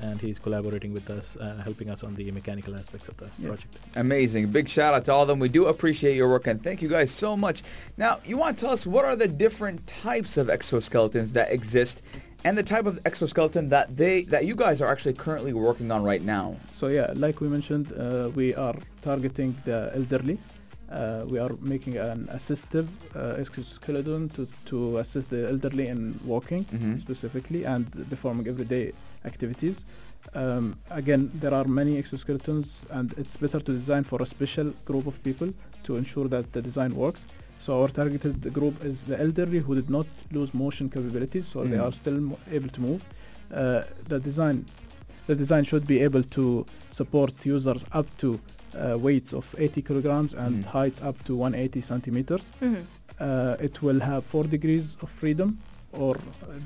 and 0.00 0.20
he's 0.20 0.38
collaborating 0.38 0.92
with 0.92 1.08
us, 1.10 1.36
uh, 1.36 1.60
helping 1.64 1.90
us 1.90 2.02
on 2.04 2.14
the 2.14 2.30
mechanical 2.30 2.74
aspects 2.76 3.08
of 3.08 3.16
the 3.16 3.28
Yeah. 3.38 3.48
project. 3.48 3.76
Amazing. 3.96 4.48
Big 4.52 4.68
shout 4.68 4.94
out 4.94 5.04
to 5.06 5.12
all 5.12 5.22
of 5.22 5.28
them. 5.28 5.38
We 5.38 5.48
do 5.48 5.66
appreciate 5.66 6.16
your 6.16 6.28
work 6.28 6.46
and 6.46 6.62
thank 6.62 6.80
you 6.82 6.88
guys 6.88 7.10
so 7.10 7.36
much. 7.36 7.62
Now, 7.96 8.18
you 8.24 8.36
want 8.36 8.58
to 8.58 8.64
tell 8.64 8.72
us 8.72 8.86
what 8.86 9.04
are 9.04 9.16
the 9.16 9.28
different 9.28 9.86
types 9.86 10.36
of 10.36 10.46
exoskeletons 10.48 11.32
that 11.32 11.50
exist 11.50 12.02
and 12.44 12.56
the 12.56 12.62
type 12.62 12.86
of 12.86 13.00
exoskeleton 13.04 13.68
that 13.70 13.96
they 13.96 14.22
that 14.34 14.44
you 14.46 14.54
guys 14.54 14.80
are 14.80 14.88
actually 14.94 15.14
currently 15.14 15.52
working 15.52 15.90
on 15.90 16.04
right 16.04 16.22
now. 16.22 16.56
So 16.78 16.86
yeah, 16.86 17.12
like 17.16 17.40
we 17.40 17.48
mentioned, 17.48 17.92
uh, 17.92 18.30
we 18.34 18.54
are 18.54 18.76
targeting 19.02 19.56
the 19.64 19.90
elderly. 19.94 20.38
Uh, 20.90 21.24
we 21.26 21.38
are 21.38 21.50
making 21.60 21.96
an 21.98 22.28
assistive 22.32 22.86
uh, 23.14 23.34
exoskeleton 23.42 24.28
to, 24.30 24.46
to 24.66 24.98
assist 24.98 25.28
the 25.30 25.48
elderly 25.48 25.88
in 25.88 26.18
walking 26.24 26.64
Mhm. 26.64 27.00
specifically 27.00 27.64
and 27.64 27.84
performing 28.08 28.46
everyday 28.48 28.92
activities. 29.24 29.76
Um, 30.34 30.76
again, 30.90 31.30
there 31.34 31.54
are 31.54 31.64
many 31.64 32.00
exoskeletons 32.02 32.66
and 32.90 33.12
it's 33.16 33.36
better 33.36 33.60
to 33.60 33.72
design 33.72 34.04
for 34.04 34.20
a 34.22 34.26
special 34.26 34.70
group 34.84 35.06
of 35.06 35.22
people 35.22 35.52
to 35.84 35.96
ensure 35.96 36.28
that 36.28 36.52
the 36.52 36.60
design 36.62 36.94
works. 36.94 37.20
So 37.60 37.80
our 37.82 37.88
targeted 37.88 38.52
group 38.52 38.84
is 38.84 39.02
the 39.02 39.18
elderly 39.20 39.58
who 39.60 39.74
did 39.74 39.90
not 39.90 40.06
lose 40.32 40.52
motion 40.54 40.88
capabilities, 40.90 41.46
so 41.52 41.64
they 41.64 41.76
Mm. 41.76 41.84
are 41.86 41.92
still 41.92 42.20
mo- 42.20 42.38
able 42.52 42.68
to 42.68 42.80
move. 42.80 43.00
Uh, 43.52 43.82
the 44.08 44.18
design 44.20 44.64
the 45.26 45.34
design 45.34 45.62
should 45.62 45.86
be 45.86 45.98
able 46.00 46.22
to 46.22 46.64
support 46.90 47.32
users 47.44 47.84
up 47.92 48.06
to 48.16 48.40
uh, 48.74 48.96
weights 48.98 49.32
of 49.34 49.54
80 49.58 49.82
kilograms 49.82 50.32
and 50.34 50.64
Mm. 50.64 50.68
heights 50.76 51.02
up 51.02 51.16
to 51.24 51.34
180 51.36 51.80
centimeters. 51.82 52.42
Mhm. 52.62 52.82
Uh, 53.20 53.56
it 53.66 53.82
will 53.82 54.00
have 54.00 54.22
four 54.24 54.44
degrees 54.44 54.96
of 55.02 55.10
freedom, 55.10 55.58
or 55.92 56.16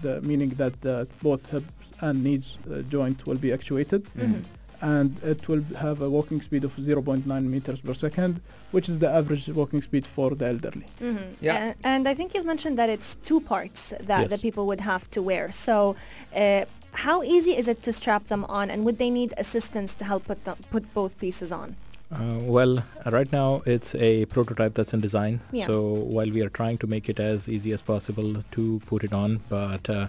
the 0.02 0.20
meaning 0.22 0.50
that 0.50 0.80
the, 0.80 1.06
both 1.22 1.48
hips 1.50 1.90
and 2.00 2.24
knees 2.24 2.58
uh, 2.70 2.82
joint 2.82 3.26
will 3.26 3.36
be 3.38 3.52
actuated, 3.52 4.04
Mhm. 4.16 4.42
and 4.80 5.10
it 5.22 5.46
will 5.48 5.62
have 5.76 6.00
a 6.02 6.10
walking 6.10 6.40
speed 6.42 6.64
of 6.64 6.72
0.9 6.76 7.24
meters 7.48 7.80
per 7.80 7.94
second, 7.94 8.40
which 8.72 8.88
is 8.88 8.98
the 8.98 9.08
average 9.08 9.48
walking 9.48 9.80
speed 9.82 10.06
for 10.06 10.30
the 10.34 10.46
elderly. 10.46 10.84
Mhm. 11.00 11.18
Yeah. 11.40 11.56
And, 11.56 11.74
and 11.84 12.08
I 12.08 12.14
think 12.14 12.34
you've 12.34 12.46
mentioned 12.46 12.76
that 12.78 12.90
it's 12.90 13.14
two 13.22 13.40
parts 13.40 13.92
that 14.00 14.28
the 14.30 14.38
people 14.38 14.66
would 14.66 14.80
have 14.80 15.08
to 15.12 15.22
wear. 15.22 15.52
So 15.52 15.94
uh, 16.34 16.64
how 17.06 17.22
easy 17.22 17.56
is 17.56 17.68
it 17.68 17.82
to 17.84 17.92
strap 17.92 18.26
them 18.28 18.44
on 18.48 18.70
and 18.70 18.84
would 18.84 18.98
they 18.98 19.10
need 19.10 19.32
assistance 19.38 19.94
to 19.94 20.04
help 20.04 20.24
put, 20.24 20.44
them, 20.44 20.56
put 20.70 20.92
both 20.94 21.18
pieces 21.18 21.52
on? 21.52 21.76
Uh, 22.12 22.38
well, 22.40 22.82
right 23.06 23.30
now 23.32 23.62
it's 23.64 23.94
a 23.94 24.26
prototype 24.26 24.74
that's 24.74 24.92
in 24.92 25.00
design. 25.00 25.40
Yeah. 25.52 25.66
So 25.66 25.80
while 26.16 26.30
we 26.30 26.42
are 26.42 26.50
trying 26.50 26.78
to 26.78 26.86
make 26.86 27.08
it 27.08 27.18
as 27.18 27.48
easy 27.48 27.72
as 27.72 27.80
possible 27.80 28.44
to 28.52 28.80
put 28.86 29.02
it 29.04 29.12
on, 29.14 29.40
but 29.48 29.88
uh, 29.88 30.08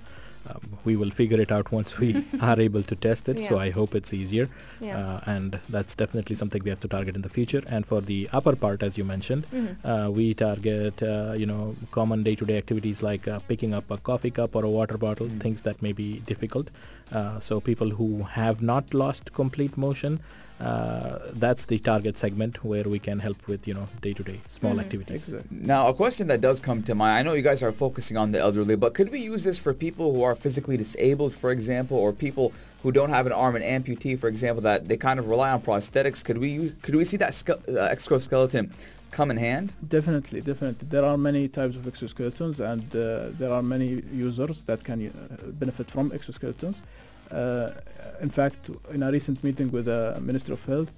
um, 0.49 0.59
we 0.83 0.97
will 0.97 1.11
figure 1.11 1.39
it 1.39 1.49
out 1.53 1.71
once 1.71 1.97
we 1.97 2.25
are 2.41 2.59
able 2.59 2.83
to 2.83 2.95
test 2.97 3.29
it. 3.29 3.39
So 3.39 3.57
I 3.57 3.69
hope 3.69 3.95
it's 3.95 4.13
easier. 4.13 4.49
Yeah. 4.81 4.97
Uh, 4.99 5.21
and 5.25 5.59
that's 5.69 5.95
definitely 5.95 6.35
something 6.35 6.61
we 6.61 6.69
have 6.71 6.81
to 6.81 6.89
target 6.89 7.15
in 7.15 7.21
the 7.21 7.29
future. 7.29 7.63
And 7.67 7.85
for 7.85 8.01
the 8.01 8.29
upper 8.33 8.55
part, 8.57 8.83
as 8.83 8.97
you 8.97 9.05
mentioned, 9.05 9.45
Mhm. 9.53 9.75
uh, 9.85 10.11
we 10.11 10.33
target 10.33 11.01
uh, 11.01 11.33
you 11.37 11.45
know 11.45 11.77
common 11.91 12.23
day-to-day 12.23 12.57
activities 12.57 13.01
like 13.01 13.25
uh, 13.29 13.39
picking 13.47 13.73
up 13.73 13.89
a 13.89 13.97
coffee 13.97 14.31
cup 14.31 14.53
or 14.57 14.65
a 14.65 14.69
water 14.69 14.97
bottle, 14.97 15.27
Mm. 15.27 15.39
things 15.39 15.61
that 15.61 15.81
may 15.81 15.93
be 15.93 16.09
difficult. 16.33 16.67
Uh, 17.13 17.39
so 17.39 17.61
people 17.61 17.91
who 17.91 18.23
have 18.23 18.61
not 18.61 18.93
lost 18.93 19.33
complete 19.33 19.77
motion 19.77 20.19
that's 21.43 21.65
the 21.65 21.79
target 21.79 22.15
segment 22.17 22.53
where 22.63 22.83
we 22.95 22.99
can 23.07 23.19
help 23.19 23.39
with 23.51 23.61
you 23.69 23.73
know 23.77 23.87
day-to-day 24.01 24.39
small 24.47 24.75
Mhm. 24.75 24.83
activities. 24.85 25.23
Exactly. 25.29 25.57
Now, 25.73 25.81
a 25.87 25.93
question 25.93 26.27
that 26.31 26.41
does 26.47 26.57
come 26.67 26.79
to 26.89 26.93
mind. 26.95 27.13
I 27.19 27.21
know 27.25 27.33
you 27.39 27.45
guys 27.51 27.61
are 27.67 27.71
focusing 27.85 28.17
on 28.17 28.27
the 28.33 28.39
elderly, 28.47 28.75
but 28.83 28.89
could 28.97 29.09
we 29.15 29.19
use 29.31 29.43
this 29.49 29.57
for 29.65 29.71
people 29.73 30.05
who 30.15 30.21
are 30.29 30.35
physically 30.45 30.77
disabled, 30.85 31.33
for 31.43 31.49
example, 31.57 31.97
or 32.05 32.09
people 32.27 32.45
who 32.83 32.89
don't 32.97 33.09
have 33.17 33.25
an 33.31 33.35
arm, 33.43 33.55
an 33.61 33.65
amputee, 33.75 34.15
for 34.23 34.27
example, 34.33 34.61
that 34.69 34.79
they 34.89 34.97
kind 34.97 35.17
of 35.21 35.25
rely 35.33 35.49
on 35.55 35.59
prosthetics? 35.69 36.19
Could 36.27 36.39
we 36.45 36.49
use? 36.61 36.71
Could 36.85 36.95
we 37.01 37.05
see 37.11 37.17
that 37.23 37.33
ske- 37.41 37.61
uh, 37.69 37.95
exoskeleton 37.95 38.65
come 39.17 39.29
in 39.33 39.37
hand? 39.37 39.65
Definitely, 39.97 40.39
definitely. 40.51 40.87
There 40.95 41.05
are 41.11 41.17
many 41.29 41.43
types 41.59 41.75
of 41.79 41.83
exoskeletons, 41.91 42.55
and 42.71 42.83
uh, 42.95 43.01
there 43.39 43.51
are 43.57 43.63
many 43.75 43.89
users 44.27 44.57
that 44.69 44.79
can 44.87 44.99
uh, 45.07 45.11
benefit 45.63 45.87
from 45.95 46.05
exoskeletons. 46.17 46.77
Uh, 47.31 47.71
in 48.21 48.29
fact, 48.29 48.69
in 48.93 49.03
a 49.03 49.11
recent 49.11 49.43
meeting 49.43 49.71
with 49.71 49.85
the 49.85 50.17
Minister 50.21 50.53
of 50.53 50.63
Health 50.65 50.93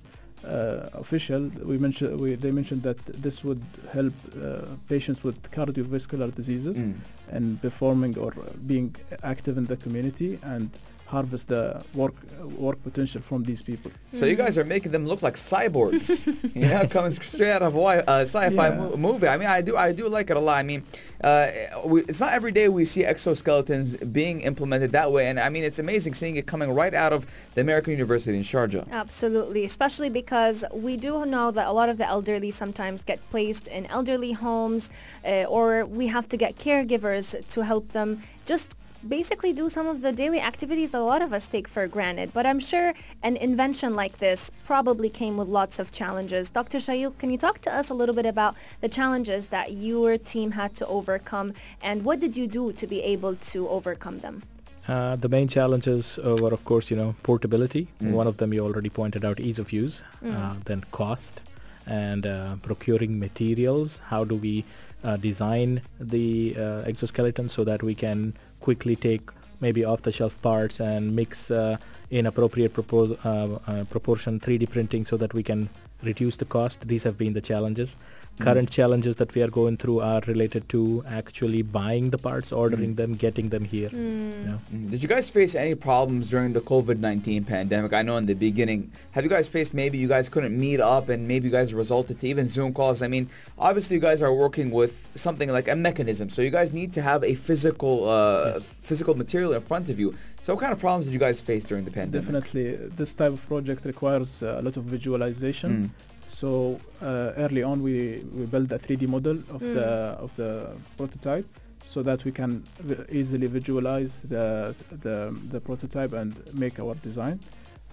uh, 0.46 0.90
official, 0.94 1.50
we 1.64 1.78
mentioned 1.78 2.20
we, 2.20 2.36
they 2.36 2.52
mentioned 2.52 2.84
that 2.84 2.98
this 3.22 3.44
would 3.44 3.62
help 3.92 4.14
uh, 4.36 4.62
patients 4.90 5.24
with 5.24 5.42
cardiovascular 5.52 6.30
diseases 6.36 6.76
Mm. 6.78 6.94
and 7.32 7.62
performing 7.62 8.18
or 8.18 8.32
being 8.68 8.96
active 9.24 9.58
in 9.58 9.66
the 9.66 9.78
community 9.78 10.38
and 10.44 10.70
harvest 11.06 11.48
the 11.50 11.84
work 11.94 12.14
work 12.58 12.82
potential 12.84 13.22
from 13.22 13.44
these 13.44 13.62
people. 13.62 13.92
So 14.14 14.26
you 14.26 14.36
guys 14.36 14.58
are 14.58 14.64
making 14.66 14.92
them 14.92 15.06
look 15.08 15.22
like 15.22 15.36
cyborgs. 15.36 16.26
you 16.56 16.68
know, 16.68 16.88
coming 16.88 17.12
straight 17.12 17.52
out 17.52 17.62
of 17.64 17.76
a 17.76 17.80
uh, 17.80 18.22
sci-fi 18.22 18.70
Yeah. 18.70 18.76
mo- 18.76 18.98
movie. 18.98 19.28
I 19.28 19.38
mean, 19.38 19.48
I 19.48 19.62
do, 19.62 19.78
I 19.78 19.92
do 19.92 20.08
like 20.10 20.30
it 20.30 20.38
a 20.38 20.40
lot. 20.40 20.58
I 20.58 20.64
mean, 20.64 20.84
uh, 21.24 21.48
we, 21.86 22.02
it's 22.04 22.20
not 22.20 22.34
every 22.34 22.52
day 22.52 22.70
we 22.70 22.86
see 22.86 23.04
exoskeletons 23.04 24.12
being 24.14 24.42
implemented 24.42 24.92
that 24.92 25.12
way, 25.12 25.28
and 25.28 25.40
I 25.40 25.50
mean, 25.50 25.64
it's 25.64 25.80
amazing 25.80 26.14
seeing 26.14 26.36
it 26.36 26.46
coming 26.46 26.72
right 26.72 26.94
out 26.94 27.14
of 27.14 27.26
the 27.56 27.62
American 27.62 27.92
University 27.92 28.36
in 28.38 28.44
Sharjah. 28.44 28.90
Absolutely, 28.92 29.64
especially 29.66 30.10
because 30.10 30.64
we 30.74 30.98
do 30.98 31.26
know 31.26 31.52
that 31.52 31.68
a 31.68 31.72
lot 31.72 31.90
of 31.90 31.98
the 31.98 32.08
elderly 32.08 32.52
sometimes 32.52 33.04
get 33.04 33.20
placed 33.30 33.68
in 33.68 33.86
elderly 33.88 34.34
homes 34.34 34.90
uh, 35.26 35.44
or 35.46 35.86
we 35.86 36.08
have 36.08 36.28
to 36.30 36.38
get 36.38 36.58
caregivers 36.58 37.48
to 37.50 37.62
help 37.62 37.90
them 37.90 38.22
just 38.46 38.76
basically 39.08 39.54
do 39.54 39.70
some 39.70 39.88
of 39.88 40.02
the 40.02 40.12
daily 40.12 40.40
activities 40.40 40.94
a 40.94 41.00
lot 41.00 41.22
of 41.22 41.34
us 41.34 41.48
take 41.48 41.68
for 41.68 41.88
granted. 41.88 42.32
But 42.34 42.46
I'm 42.46 42.60
sure 42.60 42.94
an 43.24 43.38
invention 43.38 43.94
like 43.94 44.18
this 44.20 44.52
probably 44.64 45.10
came 45.10 45.38
with 45.38 45.48
lots 45.48 45.80
of 45.80 45.92
challenges. 45.92 46.50
Dr. 46.50 46.80
Shayok, 46.80 47.18
can 47.18 47.30
you 47.30 47.38
talk 47.38 47.60
to 47.62 47.74
us 47.74 47.90
a 47.90 47.94
little 47.94 48.16
bit 48.16 48.26
about 48.26 48.56
the 48.82 48.90
challenges 48.90 49.48
that 49.48 49.74
your 49.74 50.18
team 50.18 50.52
had 50.52 50.76
to 50.76 50.88
overcome 50.88 51.54
and 51.82 52.04
what 52.04 52.20
did 52.20 52.36
you 52.36 52.48
do 52.48 52.72
to 52.74 52.88
be 52.88 53.02
able 53.02 53.36
to 53.36 53.68
overcome 53.70 54.20
them? 54.20 54.44
Uh, 54.88 55.16
the 55.16 55.30
main 55.30 55.48
challenges 55.48 56.20
uh, 56.20 56.36
were, 56.36 56.54
of 56.54 56.64
course, 56.64 56.92
you 56.92 56.98
know, 56.98 57.16
portability. 57.24 57.88
Mm. 58.02 58.12
One 58.12 58.28
of 58.28 58.38
them 58.38 58.54
you 58.54 58.60
already 58.60 58.90
pointed 58.90 59.26
out, 59.26 59.40
ease 59.40 59.58
of 59.58 59.74
use. 59.74 60.04
Mm. 60.24 60.36
Uh, 60.36 60.56
then 60.66 60.84
cost 60.92 61.42
and 61.88 62.26
uh, 62.26 62.56
procuring 62.62 63.20
materials. 63.20 64.00
How 64.10 64.24
do 64.24 64.36
we 64.36 64.64
uh, 65.04 65.18
design 65.18 65.82
the 66.00 66.56
uh, 66.58 66.62
exoskeleton 66.86 67.50
so 67.50 67.64
that 67.64 67.84
we 67.84 67.96
can 67.96 68.34
quickly 68.68 68.96
take 68.96 69.24
maybe 69.62 69.82
off-the-shelf 69.92 70.36
parts 70.42 70.80
and 70.80 71.16
mix 71.16 71.50
uh, 71.52 71.78
in 72.10 72.26
appropriate 72.26 72.74
propos- 72.74 73.18
uh, 73.26 73.60
uh, 73.68 73.84
proportion 73.96 74.40
3D 74.40 74.70
printing 74.70 75.06
so 75.06 75.18
that 75.18 75.34
we 75.34 75.44
can 75.44 75.70
reduce 76.06 76.36
the 76.38 76.46
cost. 76.46 76.88
These 76.88 77.04
have 77.04 77.18
been 77.18 77.34
the 77.34 77.42
challenges. 77.42 77.96
Current 78.38 78.70
challenges 78.70 79.16
that 79.16 79.34
we 79.34 79.42
are 79.42 79.48
going 79.48 79.78
through 79.78 80.02
are 80.02 80.22
related 80.28 80.68
to 80.70 81.04
actually 81.08 81.62
buying 81.62 82.10
the 82.10 82.18
parts, 82.18 82.52
ordering 82.52 82.92
Mm. 82.94 82.98
them, 82.98 83.14
getting 83.14 83.48
them 83.54 83.64
here. 83.64 83.90
Mm. 83.90 84.40
You 84.42 84.48
know. 84.50 84.60
Mm. 84.74 84.90
Did 84.92 85.04
you 85.04 85.08
guys 85.08 85.30
face 85.30 85.56
any 85.56 85.74
problems 85.74 86.28
during 86.34 86.52
the 86.52 86.60
COVID-19 86.60 87.46
pandemic? 87.48 87.94
I 87.94 88.02
know 88.02 88.18
in 88.18 88.26
the 88.26 88.34
beginning, 88.34 88.92
have 89.12 89.24
you 89.24 89.30
guys 89.30 89.48
faced 89.48 89.74
maybe 89.74 89.98
you 89.98 90.10
guys 90.10 90.28
couldn't 90.28 90.58
meet 90.66 90.82
up 90.82 91.08
and 91.08 91.30
maybe 91.30 91.46
you 91.48 91.52
guys 91.60 91.74
resulted 91.74 92.20
to 92.20 92.28
even 92.28 92.46
Zoom 92.50 92.74
calls? 92.74 93.02
I 93.02 93.08
mean, 93.08 93.30
obviously 93.58 93.96
you 93.96 94.02
guys 94.02 94.22
are 94.22 94.34
working 94.34 94.70
with 94.70 95.10
something 95.16 95.50
like 95.50 95.70
a 95.70 95.76
mechanism, 95.90 96.30
so 96.30 96.42
you 96.42 96.52
guys 96.60 96.74
need 96.74 96.92
to 96.98 97.02
have 97.02 97.24
a 97.24 97.36
physical, 97.36 98.10
uh, 98.10 98.56
Yes. 98.56 98.66
physical 98.82 99.14
material 99.16 99.54
in 99.54 99.62
front 99.62 99.88
of 99.90 99.98
you. 99.98 100.14
So 100.46 100.54
what 100.54 100.62
kind 100.62 100.72
of 100.74 100.78
problems 100.80 101.06
did 101.08 101.14
you 101.14 101.20
guys 101.20 101.42
face 101.42 101.64
during 101.64 101.86
the 101.86 101.90
pandemic? 101.92 102.22
Definitely, 102.24 102.76
this 102.96 103.16
type 103.16 103.34
of 103.34 103.44
project 103.48 103.84
requires 103.84 104.44
uh, 104.44 104.58
a 104.60 104.62
lot 104.62 104.78
of 104.78 104.84
visualization. 104.84 105.72
Mm. 105.72 105.90
So 106.28 106.80
uh, 107.02 107.34
early 107.46 107.64
on, 107.64 107.82
we, 107.82 108.24
we 108.32 108.46
built 108.46 108.72
a 108.72 108.78
3D 108.78 109.08
model 109.08 109.38
of 109.50 109.62
Mm. 109.64 109.74
the 109.74 109.88
of 110.26 110.32
the 110.36 110.52
prototype, 110.98 111.48
so 111.94 112.04
that 112.04 112.24
we 112.26 112.32
can 112.32 112.52
vi- 112.90 113.06
easily 113.20 113.48
visualize 113.48 114.14
the, 114.34 114.76
the 115.06 115.18
the 115.54 115.60
prototype 115.60 116.14
and 116.14 116.32
make 116.54 116.80
our 116.80 116.94
design. 117.08 117.40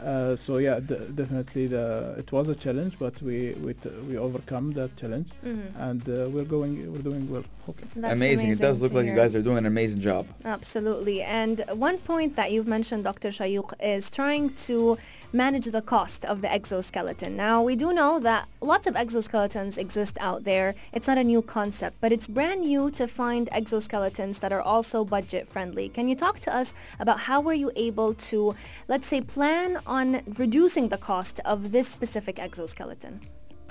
Uh, 0.01 0.35
so 0.35 0.57
yeah, 0.59 0.81
d- 0.81 0.97
definitely 1.15 1.69
the 1.69 2.15
it 2.19 2.33
was 2.33 2.49
a 2.49 2.57
challenge, 2.57 2.95
but 2.99 3.21
we 3.23 3.53
we 3.63 3.73
t- 3.75 3.89
we 4.09 4.17
overcome 4.19 4.73
that 4.73 4.97
challenge, 4.97 5.29
Mhm. 5.45 5.63
and 5.91 6.03
uh, 6.09 6.29
we're 6.31 6.45
going 6.57 6.91
we're 6.93 7.03
doing 7.11 7.31
well. 7.31 7.45
Okay. 7.69 7.85
That's 7.95 8.19
amazing. 8.21 8.51
It 8.51 8.59
does 8.59 8.81
look 8.81 8.91
to 8.93 8.97
like 8.99 9.07
you 9.07 9.15
guys 9.15 9.37
are 9.37 9.43
doing 9.43 9.59
an 9.59 9.67
amazing 9.67 10.01
job. 10.01 10.27
Absolutely. 10.45 11.23
And 11.23 11.65
one 11.75 11.99
point 11.99 12.35
that 12.35 12.51
you've 12.51 12.67
mentioned, 12.67 13.05
Dr. 13.05 13.29
Shayok, 13.29 13.75
is 13.81 14.11
trying 14.11 14.55
to 14.67 14.99
manage 15.33 15.67
the 15.67 15.83
cost 15.83 16.25
of 16.25 16.41
the 16.43 16.53
exoskeleton. 16.53 17.37
Now, 17.37 17.63
we 17.63 17.77
do 17.77 17.93
know 17.93 18.19
that 18.21 18.49
lots 18.61 18.87
of 18.87 18.95
exoskeletons 18.95 19.79
exist 19.79 20.19
out 20.21 20.45
there. 20.45 20.75
It's 20.93 21.07
not 21.07 21.19
a 21.19 21.25
new 21.25 21.43
concept, 21.43 21.97
but 22.01 22.13
it's 22.13 22.29
brand 22.29 22.63
new 22.63 22.91
to 22.93 23.09
find 23.09 23.49
exoskeletons 23.51 24.41
that 24.41 24.53
are 24.53 24.61
also 24.61 25.05
budget 25.05 25.49
friendly. 25.49 25.89
Can 25.89 26.09
you 26.09 26.15
talk 26.15 26.41
to 26.41 26.55
us 26.55 26.75
about 26.99 27.21
how 27.21 27.41
were 27.41 27.55
you 27.55 27.71
able 27.77 28.15
to, 28.15 28.55
let's 28.89 29.07
say, 29.07 29.21
plan 29.21 29.81
on 29.87 30.23
reducing 30.39 30.89
the 30.89 30.99
cost 30.99 31.41
of 31.45 31.73
this 31.73 31.89
specific 31.89 32.39
exoskeleton? 32.39 33.21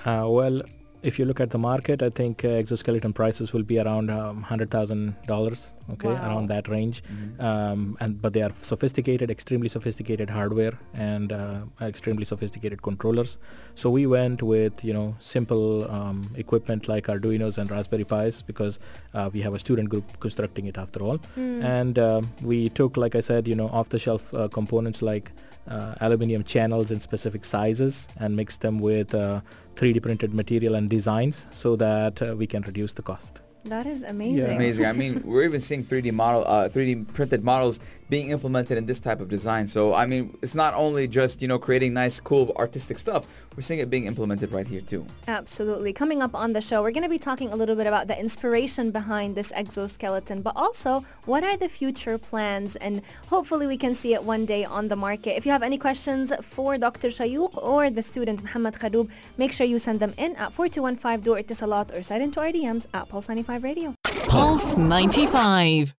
Uh, 0.04 0.26
well, 0.28 0.62
if 1.02 1.18
you 1.18 1.24
look 1.24 1.40
at 1.40 1.50
the 1.50 1.58
market, 1.58 2.02
I 2.02 2.10
think 2.10 2.44
uh, 2.44 2.48
exoskeleton 2.48 3.12
prices 3.12 3.52
will 3.52 3.64
be 3.64 3.78
around 3.78 4.10
um, 4.10 4.42
hundred 4.42 4.70
thousand 4.70 5.16
dollars. 5.26 5.74
Okay, 5.90 6.08
Wow. 6.08 6.26
around 6.28 6.46
that 6.48 6.68
range. 6.68 7.02
Um, 7.40 7.96
and 8.00 8.22
but 8.22 8.32
they 8.32 8.42
are 8.42 8.52
sophisticated, 8.62 9.30
extremely 9.30 9.68
sophisticated 9.68 10.30
hardware 10.30 10.78
and 10.94 11.32
uh, 11.32 11.62
extremely 11.80 12.24
sophisticated 12.24 12.82
controllers. 12.82 13.36
So 13.74 13.90
we 13.90 14.06
went 14.06 14.42
with 14.42 14.84
you 14.84 14.94
know 14.94 15.16
simple 15.18 15.90
um, 15.90 16.30
equipment 16.36 16.88
like 16.88 17.08
Arduino's 17.08 17.58
and 17.58 17.70
Raspberry 17.70 18.04
Pis 18.04 18.42
because 18.42 18.78
uh, 19.14 19.28
we 19.32 19.40
have 19.40 19.54
a 19.54 19.58
student 19.58 19.88
group 19.88 20.04
constructing 20.20 20.66
it 20.66 20.78
after 20.78 21.00
all. 21.02 21.18
Mm. 21.36 21.64
And 21.64 21.98
uh, 21.98 22.22
we 22.42 22.68
took, 22.68 22.96
like 22.96 23.14
I 23.16 23.20
said, 23.20 23.48
you 23.48 23.54
know, 23.56 23.68
off-the-shelf 23.68 24.32
uh, 24.34 24.48
components 24.48 25.02
like 25.02 25.32
uh, 25.68 25.94
aluminium 26.00 26.42
channels 26.44 26.90
in 26.90 27.00
specific 27.00 27.44
sizes 27.44 28.08
and 28.18 28.34
mixed 28.36 28.60
them 28.62 28.78
with 28.80 29.14
uh, 29.14 29.40
3D 29.76 30.02
printed 30.02 30.34
material 30.34 30.74
and 30.74 30.88
designs 30.88 31.46
so 31.50 31.76
that 31.76 32.20
uh, 32.22 32.34
we 32.36 32.46
can 32.46 32.62
reduce 32.62 32.92
the 32.92 33.02
cost. 33.02 33.40
That 33.64 33.86
is 33.86 34.02
amazing. 34.02 34.50
Amazing. 34.50 34.86
I 34.86 34.92
mean, 34.92 35.22
we're 35.24 35.44
even 35.44 35.60
seeing 35.60 35.84
3D 35.84 36.12
model, 36.12 36.44
uh, 36.46 36.68
3D 36.68 37.12
printed 37.12 37.44
models 37.44 37.78
being 38.08 38.30
implemented 38.30 38.78
in 38.78 38.86
this 38.86 39.00
type 39.00 39.20
of 39.20 39.28
design. 39.28 39.66
So, 39.66 39.94
I 39.94 40.06
mean, 40.06 40.36
it's 40.42 40.54
not 40.54 40.74
only 40.74 41.08
just 41.08 41.42
you 41.42 41.48
know 41.48 41.58
creating 41.58 41.94
nice, 41.94 42.20
cool, 42.20 42.52
artistic 42.56 42.98
stuff. 42.98 43.26
We're 43.56 43.62
seeing 43.62 43.80
it 43.80 43.90
being 43.90 44.06
implemented 44.06 44.50
right 44.52 44.66
here 44.66 44.80
too. 44.80 45.06
Absolutely. 45.28 45.92
Coming 45.92 46.22
up 46.22 46.34
on 46.34 46.52
the 46.54 46.60
show, 46.60 46.82
we're 46.82 46.90
going 46.90 47.02
to 47.02 47.08
be 47.08 47.18
talking 47.18 47.52
a 47.52 47.56
little 47.56 47.76
bit 47.76 47.86
about 47.86 48.06
the 48.06 48.18
inspiration 48.18 48.90
behind 48.90 49.34
this 49.34 49.52
exoskeleton, 49.52 50.40
but 50.40 50.54
also 50.56 51.04
what 51.26 51.44
are 51.44 51.56
the 51.56 51.68
future 51.68 52.16
plans 52.16 52.76
and 52.76 53.02
hopefully 53.28 53.66
we 53.66 53.76
can 53.76 53.94
see 53.94 54.14
it 54.14 54.24
one 54.24 54.46
day 54.46 54.64
on 54.64 54.88
the 54.88 54.96
market. 54.96 55.36
If 55.36 55.44
you 55.44 55.52
have 55.52 55.62
any 55.62 55.76
questions 55.76 56.32
for 56.40 56.78
Dr. 56.78 57.08
Shayok 57.08 57.56
or 57.62 57.90
the 57.90 58.02
student 58.02 58.42
Mohammed 58.42 58.74
Kharroub, 58.74 59.08
make 59.36 59.52
sure 59.52 59.66
you 59.66 59.78
send 59.78 60.00
them 60.00 60.14
in 60.16 60.34
at 60.36 60.52
4215 60.52 61.24
Door 61.24 61.42
Etisalat 61.42 61.96
or 61.96 62.02
slide 62.02 62.22
into 62.22 62.40
our 62.40 62.52
DMs 62.52 62.86
at 62.94 63.08
Pulse 63.08 63.28
95 63.28 63.62
Radio. 63.62 63.94
Pulse 64.28 64.76
95. 64.76 65.94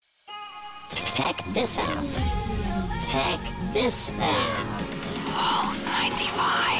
Check 0.95 1.43
this 1.53 1.77
out. 1.79 2.05
Check 3.09 3.39
this 3.73 4.11
out. 4.19 4.55
Pulse 5.27 5.87
95. 5.87 6.73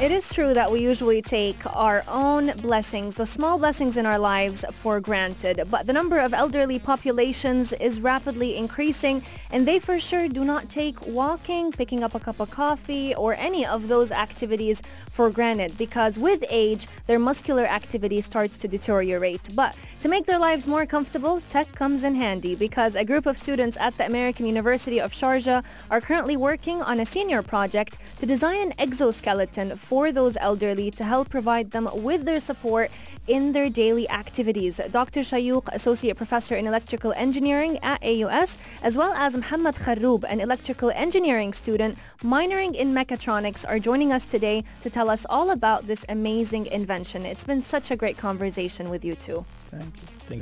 It 0.00 0.10
is 0.10 0.32
true 0.32 0.52
that 0.52 0.70
we 0.70 0.80
usually 0.80 1.22
take 1.22 1.56
our 1.74 2.04
own 2.08 2.52
blessings, 2.58 3.14
the 3.14 3.24
small 3.24 3.56
blessings 3.58 3.96
in 3.96 4.04
our 4.04 4.18
lives, 4.18 4.64
for 4.70 5.00
granted. 5.00 5.62
But 5.70 5.86
the 5.86 5.94
number 5.94 6.18
of 6.18 6.34
elderly 6.34 6.78
populations 6.78 7.72
is 7.74 8.00
rapidly 8.00 8.56
increasing, 8.56 9.22
and 9.50 9.66
they 9.66 9.78
for 9.78 9.98
sure 9.98 10.28
do 10.28 10.44
not 10.44 10.68
take 10.68 11.06
walking, 11.06 11.72
picking 11.72 12.04
up 12.04 12.14
a 12.14 12.20
cup 12.20 12.40
of 12.40 12.50
coffee, 12.50 13.14
or 13.14 13.34
any 13.34 13.64
of 13.64 13.88
those 13.88 14.12
activities 14.12 14.82
for 15.08 15.30
granted 15.30 15.78
because 15.78 16.18
with 16.18 16.44
age, 16.50 16.86
their 17.06 17.18
muscular 17.18 17.64
activity 17.64 18.20
starts 18.20 18.58
to 18.58 18.68
deteriorate. 18.68 19.48
But 19.54 19.74
to 20.06 20.10
make 20.10 20.26
their 20.26 20.38
lives 20.38 20.68
more 20.68 20.86
comfortable, 20.86 21.40
tech 21.50 21.72
comes 21.72 22.04
in 22.04 22.14
handy 22.14 22.54
because 22.54 22.94
a 22.94 23.04
group 23.04 23.26
of 23.26 23.36
students 23.36 23.76
at 23.80 23.98
the 23.98 24.06
American 24.06 24.46
University 24.46 25.00
of 25.00 25.12
Sharjah 25.12 25.64
are 25.90 26.00
currently 26.00 26.36
working 26.36 26.80
on 26.80 27.00
a 27.00 27.04
senior 27.04 27.42
project 27.42 27.98
to 28.20 28.24
design 28.24 28.68
an 28.68 28.74
exoskeleton 28.78 29.74
for 29.74 30.12
those 30.12 30.36
elderly 30.36 30.92
to 30.92 31.02
help 31.02 31.28
provide 31.28 31.72
them 31.72 31.88
with 31.92 32.24
their 32.24 32.38
support 32.38 32.88
in 33.26 33.50
their 33.50 33.68
daily 33.68 34.08
activities. 34.08 34.80
Dr. 34.92 35.22
Shayok, 35.22 35.66
Associate 35.72 36.16
Professor 36.16 36.54
in 36.54 36.68
Electrical 36.68 37.12
Engineering 37.16 37.80
at 37.82 38.00
AUS, 38.04 38.58
as 38.84 38.96
well 38.96 39.12
as 39.14 39.34
Mohammed 39.34 39.74
Kharroub, 39.74 40.22
an 40.28 40.38
electrical 40.38 40.92
engineering 40.92 41.52
student 41.52 41.98
minoring 42.22 42.76
in 42.76 42.94
mechatronics, 42.94 43.68
are 43.68 43.80
joining 43.80 44.12
us 44.12 44.24
today 44.24 44.62
to 44.84 44.88
tell 44.88 45.10
us 45.10 45.26
all 45.28 45.50
about 45.50 45.88
this 45.88 46.04
amazing 46.08 46.66
invention. 46.66 47.26
It's 47.26 47.42
been 47.42 47.60
such 47.60 47.90
a 47.90 47.96
great 47.96 48.16
conversation 48.16 48.88
with 48.88 49.04
you 49.04 49.16
two. 49.16 49.44
Thank 49.72 49.95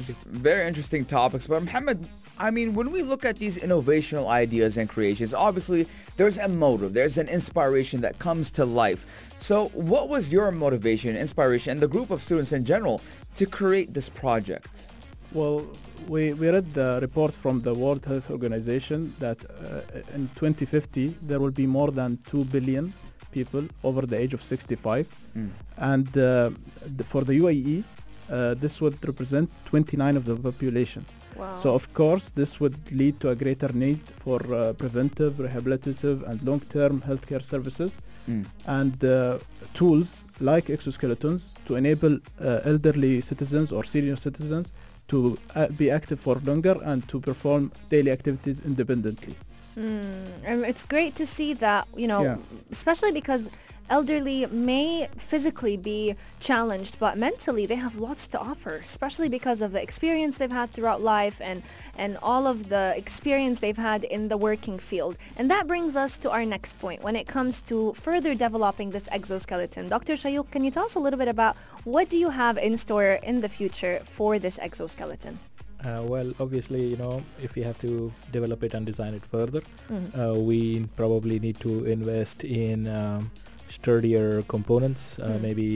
you. 0.08 0.14
Very 0.26 0.66
interesting 0.66 1.04
topics. 1.04 1.46
But 1.46 1.62
Mohammed, 1.62 2.08
I 2.38 2.50
mean, 2.50 2.74
when 2.74 2.90
we 2.90 3.02
look 3.02 3.24
at 3.24 3.36
these 3.36 3.58
innovational 3.58 4.28
ideas 4.28 4.76
and 4.76 4.88
creations, 4.88 5.32
obviously 5.32 5.86
there's 6.16 6.38
a 6.38 6.48
motive, 6.48 6.92
there's 6.92 7.18
an 7.18 7.28
inspiration 7.28 8.00
that 8.00 8.18
comes 8.18 8.50
to 8.52 8.64
life. 8.64 9.06
So 9.38 9.68
what 9.68 10.08
was 10.08 10.32
your 10.32 10.50
motivation, 10.50 11.16
inspiration, 11.16 11.72
and 11.72 11.80
the 11.80 11.88
group 11.88 12.10
of 12.10 12.22
students 12.22 12.52
in 12.52 12.64
general 12.64 13.00
to 13.36 13.46
create 13.46 13.94
this 13.94 14.08
project? 14.08 14.86
Well, 15.32 15.66
we, 16.08 16.32
we 16.34 16.50
read 16.50 16.72
the 16.74 16.98
report 17.00 17.32
from 17.34 17.60
the 17.60 17.74
World 17.74 18.04
Health 18.04 18.30
Organization 18.30 19.14
that 19.18 19.38
uh, 19.44 19.80
in 20.14 20.28
2050 20.36 21.16
there 21.22 21.40
will 21.40 21.50
be 21.50 21.66
more 21.66 21.90
than 21.90 22.18
2 22.28 22.44
billion 22.44 22.92
people 23.32 23.64
over 23.82 24.02
the 24.06 24.16
age 24.16 24.34
of 24.34 24.42
65. 24.42 25.08
Mm. 25.36 25.50
And 25.78 26.08
uh, 26.08 26.50
the, 26.96 27.04
for 27.04 27.22
the 27.22 27.34
UAE, 27.40 27.82
uh, 28.30 28.54
this 28.54 28.80
would 28.80 28.96
represent 29.06 29.50
29 29.66 30.16
of 30.16 30.24
the 30.24 30.36
population. 30.36 31.04
Wow. 31.36 31.56
So 31.56 31.74
of 31.74 31.92
course, 31.94 32.30
this 32.30 32.60
would 32.60 32.76
lead 32.92 33.18
to 33.20 33.30
a 33.30 33.34
greater 33.34 33.70
need 33.72 33.98
for 34.24 34.40
uh, 34.54 34.72
preventive, 34.74 35.34
rehabilitative, 35.34 36.22
and 36.28 36.42
long-term 36.42 37.02
healthcare 37.02 37.42
services 37.42 37.92
Mm. 38.26 38.46
and 38.66 39.04
uh, 39.04 39.38
tools 39.74 40.24
like 40.40 40.68
exoskeletons 40.68 41.52
to 41.66 41.74
enable 41.76 42.14
uh, 42.40 42.60
elderly 42.64 43.20
citizens 43.20 43.70
or 43.70 43.84
senior 43.84 44.16
citizens 44.16 44.72
to 45.08 45.36
uh, 45.54 45.66
be 45.68 45.90
active 45.90 46.18
for 46.18 46.36
longer 46.46 46.74
and 46.84 47.06
to 47.06 47.20
perform 47.20 47.70
daily 47.90 48.10
activities 48.10 48.62
independently. 48.64 49.34
Mm, 49.76 50.28
and 50.44 50.64
it's 50.64 50.84
great 50.84 51.14
to 51.16 51.26
see 51.26 51.52
that, 51.54 51.86
you 51.96 52.06
know, 52.06 52.22
Yeah. 52.22 52.36
especially 52.72 53.12
because 53.12 53.44
elderly 53.90 54.46
may 54.46 55.08
physically 55.16 55.76
be 55.76 56.14
challenged, 56.40 56.98
but 56.98 57.16
mentally 57.18 57.66
they 57.66 57.74
have 57.76 57.96
lots 57.96 58.26
to 58.28 58.38
offer, 58.38 58.76
especially 58.76 59.28
because 59.28 59.60
of 59.62 59.72
the 59.72 59.82
experience 59.82 60.38
they've 60.38 60.50
had 60.50 60.70
throughout 60.72 61.00
life 61.02 61.40
and, 61.44 61.62
and 61.96 62.16
all 62.22 62.46
of 62.46 62.68
the 62.68 62.94
experience 62.96 63.60
they've 63.60 63.76
had 63.76 64.04
in 64.04 64.28
the 64.28 64.36
working 64.36 64.78
field. 64.78 65.16
And 65.36 65.50
that 65.50 65.66
brings 65.66 65.96
us 65.96 66.16
to 66.18 66.30
our 66.30 66.44
next 66.44 66.78
point 66.80 67.02
when 67.02 67.16
it 67.16 67.26
comes 67.26 67.60
to 67.62 67.92
further 67.94 68.34
developing 68.34 68.90
this 68.90 69.08
exoskeleton. 69.12 69.88
Dr. 69.88 70.14
Shayok, 70.14 70.50
can 70.50 70.64
you 70.64 70.70
tell 70.70 70.84
us 70.86 70.94
a 70.94 71.00
little 71.00 71.18
bit 71.18 71.28
about 71.28 71.56
what 71.84 72.08
do 72.08 72.16
you 72.16 72.30
have 72.30 72.56
in 72.56 72.76
store 72.76 73.20
in 73.22 73.40
the 73.42 73.48
future 73.48 74.00
for 74.04 74.38
this 74.38 74.58
exoskeleton? 74.58 75.38
Uh, 75.84 76.00
well, 76.02 76.32
obviously, 76.40 76.82
you 76.86 76.96
know, 76.96 77.22
if 77.42 77.54
we 77.54 77.62
have 77.62 77.78
to 77.78 78.10
develop 78.32 78.62
it 78.64 78.72
and 78.72 78.86
design 78.86 79.12
it 79.12 79.22
further, 79.26 79.60
Mhm. 79.90 80.18
uh, 80.18 80.34
we 80.40 80.86
probably 80.96 81.38
need 81.38 81.60
to 81.60 81.84
invest 81.84 82.42
in 82.42 82.86
um, 82.88 83.30
sturdier 83.78 84.42
components, 84.54 85.02
uh, 85.18 85.28
Mm. 85.28 85.42
maybe 85.46 85.68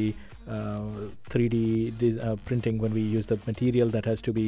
uh, 0.56 0.80
3D 1.32 1.92
dis- 2.02 2.16
uh, 2.26 2.36
printing 2.48 2.78
when 2.82 2.92
we 2.98 3.02
use 3.18 3.26
the 3.32 3.38
material 3.46 3.88
that 3.96 4.04
has 4.10 4.20
to 4.22 4.32
be 4.32 4.46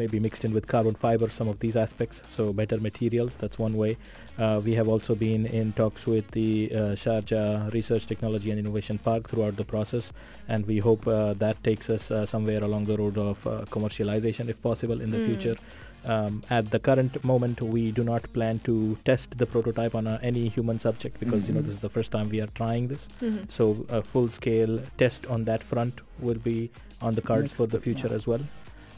maybe 0.00 0.20
mixed 0.26 0.44
in 0.46 0.52
with 0.56 0.66
carbon 0.74 0.94
fiber, 1.04 1.28
some 1.38 1.48
of 1.52 1.58
these 1.58 1.76
aspects, 1.84 2.22
so 2.34 2.52
better 2.52 2.78
materials, 2.78 3.32
that's 3.40 3.58
one 3.58 3.74
way. 3.82 3.96
Uh, 4.38 4.60
we 4.64 4.72
have 4.78 4.88
also 4.94 5.12
been 5.16 5.46
in 5.60 5.72
talks 5.72 6.06
with 6.06 6.30
the 6.30 6.70
uh, 6.72 6.78
Sharjah 7.02 7.72
Research 7.72 8.06
Technology 8.06 8.48
and 8.52 8.58
Innovation 8.64 8.98
Park 9.08 9.28
throughout 9.28 9.56
the 9.56 9.64
process, 9.64 10.12
and 10.52 10.64
we 10.72 10.78
hope 10.78 11.02
uh, 11.08 11.34
that 11.44 11.56
takes 11.64 11.90
us 11.90 12.04
uh, 12.12 12.24
somewhere 12.24 12.62
along 12.68 12.84
the 12.84 12.96
road 13.02 13.18
of 13.18 13.44
uh, 13.44 13.50
commercialization 13.74 14.48
if 14.48 14.62
possible 14.62 15.00
in 15.00 15.10
the 15.10 15.18
Mm. 15.18 15.26
future. 15.30 15.56
Um, 16.04 16.42
at 16.50 16.70
the 16.70 16.78
current 16.78 17.22
moment, 17.24 17.60
we 17.60 17.90
do 17.92 18.02
not 18.04 18.32
plan 18.32 18.58
to 18.60 18.96
test 19.04 19.36
the 19.38 19.46
prototype 19.46 19.94
on 19.94 20.06
uh, 20.06 20.18
any 20.22 20.48
human 20.48 20.78
subject 20.80 21.20
because 21.20 21.46
you 21.48 21.54
know 21.54 21.60
Mhm. 21.60 21.64
this 21.66 21.74
is 21.74 21.80
the 21.80 21.90
first 21.90 22.10
time 22.12 22.28
we 22.30 22.40
are 22.40 22.52
trying 22.60 22.88
this. 22.88 23.08
Mhm. 23.20 23.50
So 23.50 23.84
a 23.88 24.02
full-scale 24.02 24.80
test 24.98 25.26
on 25.26 25.44
that 25.44 25.62
front 25.62 26.00
will 26.20 26.38
be 26.52 26.70
on 27.02 27.14
the 27.14 27.22
cards 27.22 27.42
Next 27.50 27.54
for 27.54 27.66
the 27.66 27.78
step, 27.78 27.82
future 27.82 28.08
yeah. 28.08 28.14
as 28.22 28.26
well. 28.26 28.40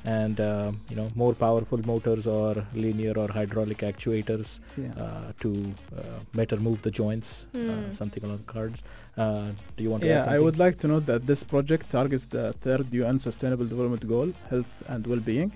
And 0.04 0.40
uh, 0.40 0.72
you 0.90 0.96
know 0.96 1.08
more 1.14 1.32
powerful 1.32 1.78
motors 1.86 2.26
or 2.26 2.66
linear 2.74 3.12
or 3.16 3.28
hydraulic 3.28 3.78
actuators 3.90 4.58
Yeah. 4.76 4.94
uh, 5.04 5.32
to 5.42 5.50
uh, 5.96 6.02
better 6.34 6.56
move 6.68 6.82
the 6.82 6.90
joints, 6.90 7.46
uh, 7.54 7.58
Hmm. 7.58 7.92
something 7.92 8.24
along 8.24 8.38
the 8.46 8.52
cards. 8.52 8.82
Uh, 9.16 9.50
do 9.76 9.84
you 9.84 9.90
want 9.90 10.02
to 10.02 10.08
add 10.10 10.24
Yeah, 10.26 10.34
I 10.36 10.40
would 10.40 10.58
like 10.64 10.78
to 10.80 10.88
note 10.88 11.06
that 11.06 11.26
this 11.26 11.44
project 11.44 11.90
targets 11.90 12.24
the 12.38 12.52
third 12.64 12.86
UN 13.02 13.18
Sustainable 13.28 13.66
Development 13.74 14.08
Goal, 14.14 14.32
health 14.50 14.72
and 14.88 15.06
well-being, 15.06 15.52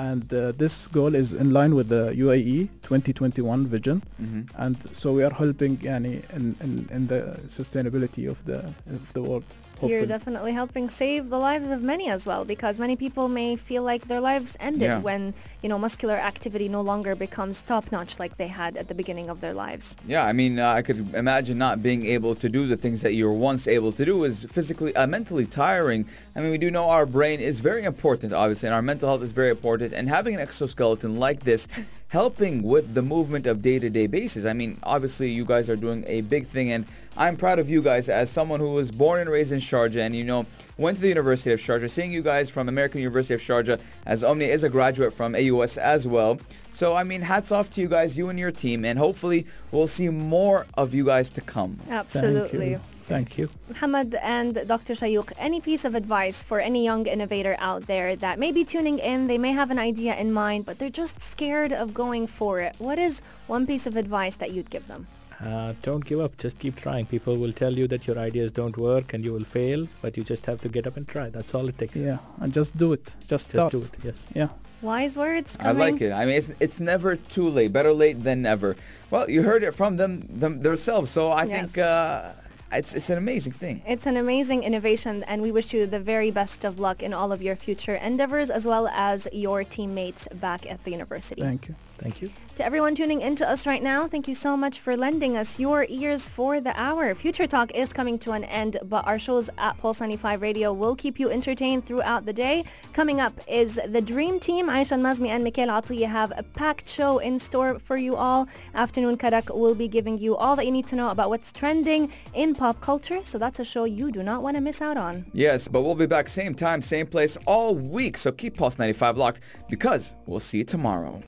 and 0.00 0.32
uh, 0.32 0.40
this 0.62 0.74
goal 0.96 1.14
is 1.20 1.32
in 1.42 1.48
line 1.58 1.74
with 1.78 1.88
the 1.94 2.02
UAE 2.24 2.56
2021 2.82 3.66
vision, 3.76 4.02
Mm-hmm. 4.22 4.42
and 4.64 4.76
so 5.00 5.12
we 5.18 5.22
are 5.28 5.34
helping 5.42 5.76
yani, 5.88 6.12
in, 6.38 6.44
in, 6.66 6.72
in 6.96 7.06
the 7.12 7.20
sustainability 7.58 8.24
of 8.34 8.44
the 8.50 8.58
of 8.98 9.12
the 9.16 9.22
world. 9.28 9.44
You're 9.82 10.06
definitely 10.06 10.52
helping 10.52 10.88
save 10.90 11.30
the 11.30 11.38
lives 11.38 11.70
of 11.70 11.82
many 11.82 12.08
as 12.10 12.26
well 12.26 12.44
because 12.44 12.78
many 12.78 12.96
people 12.96 13.28
may 13.28 13.56
feel 13.56 13.82
like 13.82 14.08
their 14.08 14.20
lives 14.20 14.56
ended 14.60 14.82
Yeah. 14.82 15.00
when, 15.00 15.34
you 15.62 15.68
know, 15.68 15.78
muscular 15.78 16.16
activity 16.16 16.68
no 16.68 16.80
longer 16.80 17.14
becomes 17.14 17.62
top-notch 17.62 18.18
like 18.18 18.36
they 18.36 18.48
had 18.48 18.76
at 18.76 18.88
the 18.88 18.94
beginning 18.94 19.28
of 19.28 19.40
their 19.40 19.54
lives. 19.54 19.96
Yeah, 20.06 20.24
I 20.24 20.32
mean, 20.32 20.58
uh, 20.58 20.68
I 20.70 20.82
could 20.82 21.14
imagine 21.14 21.58
not 21.58 21.82
being 21.82 22.06
able 22.06 22.34
to 22.36 22.48
do 22.48 22.66
the 22.66 22.76
things 22.76 23.02
that 23.02 23.12
you 23.14 23.26
were 23.26 23.32
once 23.34 23.68
able 23.68 23.92
to 23.92 24.04
do 24.04 24.24
is 24.24 24.44
physically, 24.50 24.94
uh, 24.96 25.06
mentally 25.06 25.46
tiring. 25.46 26.06
I 26.34 26.40
mean, 26.40 26.50
we 26.50 26.58
do 26.58 26.70
know 26.70 26.90
our 26.90 27.06
brain 27.06 27.40
is 27.40 27.60
very 27.60 27.84
important, 27.84 28.32
obviously, 28.32 28.66
and 28.68 28.74
our 28.74 28.82
mental 28.82 29.08
health 29.08 29.22
is 29.22 29.32
very 29.32 29.50
important. 29.50 29.92
And 29.92 30.08
having 30.08 30.34
an 30.34 30.40
exoskeleton 30.40 31.16
like 31.16 31.44
this, 31.44 31.68
helping 32.08 32.62
with 32.62 32.94
the 32.94 33.02
movement 33.02 33.46
of 33.46 33.62
day-to-day 33.62 34.06
basis. 34.06 34.44
I 34.44 34.52
mean, 34.52 34.78
obviously, 34.82 35.30
you 35.30 35.44
guys 35.44 35.68
are 35.68 35.76
doing 35.76 36.04
a 36.06 36.22
big 36.22 36.46
thing, 36.46 36.72
and 36.72 36.86
I'm 37.16 37.36
proud 37.36 37.58
of 37.58 37.68
you 37.68 37.82
guys 37.82 38.08
as 38.08 38.30
someone 38.30 38.60
who 38.60 38.72
was 38.72 38.90
born 38.90 39.20
and 39.20 39.28
raised 39.28 39.52
in 39.52 39.58
Sharjah, 39.58 40.06
and 40.06 40.16
you 40.16 40.24
know, 40.24 40.46
went 40.78 40.96
to 40.96 41.02
the 41.02 41.08
University 41.08 41.52
of 41.52 41.60
Sharjah. 41.60 41.90
Seeing 41.90 42.12
you 42.12 42.22
guys 42.22 42.48
from 42.48 42.68
American 42.68 43.00
University 43.00 43.34
of 43.34 43.40
Sharjah, 43.40 43.78
as 44.06 44.24
Omni 44.24 44.46
is 44.46 44.64
a 44.64 44.68
graduate 44.68 45.12
from 45.12 45.34
AUS 45.34 45.76
as 45.76 46.06
well. 46.06 46.38
So, 46.72 46.94
I 46.94 47.04
mean, 47.04 47.22
hats 47.22 47.50
off 47.50 47.70
to 47.70 47.80
you 47.80 47.88
guys, 47.88 48.16
you 48.16 48.28
and 48.28 48.38
your 48.38 48.52
team, 48.52 48.84
and 48.84 48.98
hopefully 48.98 49.46
we'll 49.72 49.88
see 49.88 50.08
more 50.08 50.66
of 50.74 50.94
you 50.94 51.04
guys 51.04 51.28
to 51.30 51.40
come. 51.40 51.78
Absolutely. 51.90 52.78
Thank 53.08 53.38
you. 53.38 53.46
Thank 53.46 53.58
you. 53.68 53.74
Mohammed 53.74 54.14
and 54.16 54.54
Dr. 54.66 54.94
Shayok, 54.94 55.32
any 55.38 55.60
piece 55.60 55.84
of 55.84 55.94
advice 55.94 56.42
for 56.42 56.60
any 56.60 56.84
young 56.84 57.06
innovator 57.06 57.56
out 57.58 57.86
there 57.86 58.16
that 58.16 58.38
may 58.38 58.52
be 58.52 58.64
tuning 58.64 58.98
in, 58.98 59.26
they 59.26 59.38
may 59.38 59.52
have 59.52 59.70
an 59.70 59.78
idea 59.78 60.14
in 60.14 60.32
mind, 60.32 60.66
but 60.66 60.78
they're 60.78 60.98
just 61.04 61.20
scared 61.20 61.72
of 61.72 61.94
going 61.94 62.26
for 62.26 62.60
it. 62.60 62.74
What 62.78 62.98
is 62.98 63.20
one 63.46 63.66
piece 63.66 63.86
of 63.86 63.96
advice 63.96 64.36
that 64.36 64.52
you'd 64.52 64.70
give 64.70 64.86
them? 64.88 65.06
Uh, 65.40 65.72
don't 65.82 66.04
give 66.04 66.20
up. 66.20 66.36
Just 66.36 66.58
keep 66.58 66.74
trying. 66.76 67.06
People 67.06 67.36
will 67.36 67.52
tell 67.52 67.72
you 67.72 67.86
that 67.88 68.06
your 68.08 68.18
ideas 68.18 68.50
don't 68.50 68.76
work 68.76 69.14
and 69.14 69.24
you 69.24 69.32
will 69.32 69.44
fail, 69.44 69.86
but 70.02 70.16
you 70.16 70.24
just 70.24 70.44
have 70.46 70.60
to 70.62 70.68
get 70.68 70.86
up 70.86 70.96
and 70.96 71.06
try. 71.06 71.30
That's 71.30 71.54
all 71.54 71.68
it 71.68 71.78
takes. 71.78 71.94
Yeah, 71.96 72.18
and 72.40 72.52
just 72.52 72.76
do 72.76 72.92
it. 72.92 73.04
Just, 73.28 73.28
Just 73.28 73.50
start. 73.50 73.72
do 73.72 73.80
it. 73.82 73.90
Yes. 74.02 74.26
Yeah. 74.34 74.48
Wise 74.80 75.16
words 75.16 75.56
I 75.58 75.72
like 75.72 76.00
it. 76.00 76.12
I 76.12 76.24
mean, 76.24 76.36
it's, 76.36 76.52
it's 76.60 76.78
never 76.78 77.16
too 77.16 77.48
late. 77.48 77.72
Better 77.72 77.92
late 77.92 78.22
than 78.22 78.42
never. 78.42 78.76
Well, 79.10 79.28
you 79.28 79.42
heard 79.42 79.64
it 79.64 79.74
from 79.74 79.96
them, 79.96 80.24
them 80.28 80.60
themselves, 80.60 81.10
so 81.10 81.32
I 81.32 81.46
think 81.46 81.76
uh, 81.78 82.32
it's, 82.72 82.94
it's 82.94 83.10
an 83.10 83.18
amazing 83.18 83.52
thing. 83.52 83.82
It's 83.86 84.06
an 84.06 84.16
amazing 84.16 84.62
innovation, 84.62 85.24
and 85.24 85.40
we 85.40 85.50
wish 85.50 85.72
you 85.72 85.86
the 85.86 86.00
very 86.00 86.30
best 86.30 86.64
of 86.64 86.78
luck 86.78 87.02
in 87.02 87.14
all 87.14 87.32
of 87.32 87.42
your 87.42 87.56
future 87.56 87.94
endeavors, 87.94 88.50
as 88.50 88.66
well 88.66 88.88
as 88.88 89.26
your 89.32 89.64
teammates 89.64 90.28
back 90.34 90.70
at 90.70 90.84
the 90.84 90.90
university. 90.90 91.40
Thank 91.40 91.68
you. 91.68 91.74
Thank 91.98 92.22
you. 92.22 92.30
To 92.56 92.64
everyone 92.64 92.94
tuning 92.94 93.20
in 93.20 93.36
to 93.36 93.48
us 93.48 93.66
right 93.66 93.82
now, 93.82 94.08
thank 94.08 94.26
you 94.26 94.34
so 94.34 94.56
much 94.56 94.80
for 94.80 94.96
lending 94.96 95.36
us 95.36 95.58
your 95.58 95.86
ears 95.88 96.28
for 96.28 96.60
the 96.60 96.78
hour. 96.78 97.14
Future 97.14 97.46
Talk 97.46 97.72
is 97.72 97.92
coming 97.92 98.18
to 98.20 98.32
an 98.32 98.44
end, 98.44 98.78
but 98.82 99.06
our 99.06 99.18
shows 99.18 99.48
at 99.58 99.78
Pulse 99.78 100.00
95 100.00 100.42
Radio 100.42 100.72
will 100.72 100.96
keep 100.96 101.20
you 101.20 101.30
entertained 101.30 101.86
throughout 101.86 102.26
the 102.26 102.32
day. 102.32 102.64
Coming 102.92 103.20
up 103.20 103.40
is 103.48 103.80
the 103.86 104.00
Dream 104.00 104.40
Team. 104.40 104.68
Aisha 104.68 104.98
Mazmi 104.98 105.28
and 105.28 105.44
Mikhail 105.44 105.68
Atiya 105.68 106.08
have 106.08 106.32
a 106.36 106.42
packed 106.42 106.88
show 106.88 107.18
in 107.18 107.38
store 107.38 107.78
for 107.78 107.96
you 107.96 108.16
all. 108.16 108.48
Afternoon 108.74 109.16
Karak 109.16 109.56
will 109.56 109.76
be 109.76 109.86
giving 109.86 110.18
you 110.18 110.36
all 110.36 110.56
that 110.56 110.66
you 110.66 110.72
need 110.72 110.86
to 110.88 110.96
know 110.96 111.10
about 111.10 111.30
what's 111.30 111.52
trending 111.52 112.12
in 112.34 112.54
pop 112.58 112.80
culture, 112.82 113.20
so 113.24 113.38
that's 113.38 113.58
a 113.60 113.64
show 113.64 113.84
you 113.84 114.10
do 114.12 114.22
not 114.22 114.42
want 114.42 114.56
to 114.56 114.60
miss 114.60 114.82
out 114.82 114.98
on. 114.98 115.24
Yes, 115.32 115.68
but 115.68 115.82
we'll 115.82 115.94
be 115.94 116.06
back 116.06 116.28
same 116.28 116.54
time, 116.54 116.82
same 116.82 117.06
place 117.06 117.38
all 117.46 117.74
week. 117.74 118.18
So 118.18 118.32
keep 118.32 118.56
Pulse 118.56 118.78
95 118.78 119.16
locked 119.16 119.40
because 119.70 120.14
we'll 120.26 120.40
see 120.40 120.58
you 120.58 120.64
tomorrow. 120.64 121.22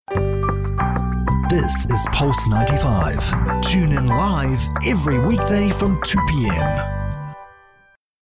This 1.49 1.87
is 1.91 2.07
Pulse 2.13 2.47
95. 2.49 3.63
Tune 3.63 3.93
in 3.93 4.07
live 4.07 4.61
every 4.85 5.19
weekday 5.19 5.71
from 5.71 6.01
2 6.05 6.19
p.m. 6.29 7.00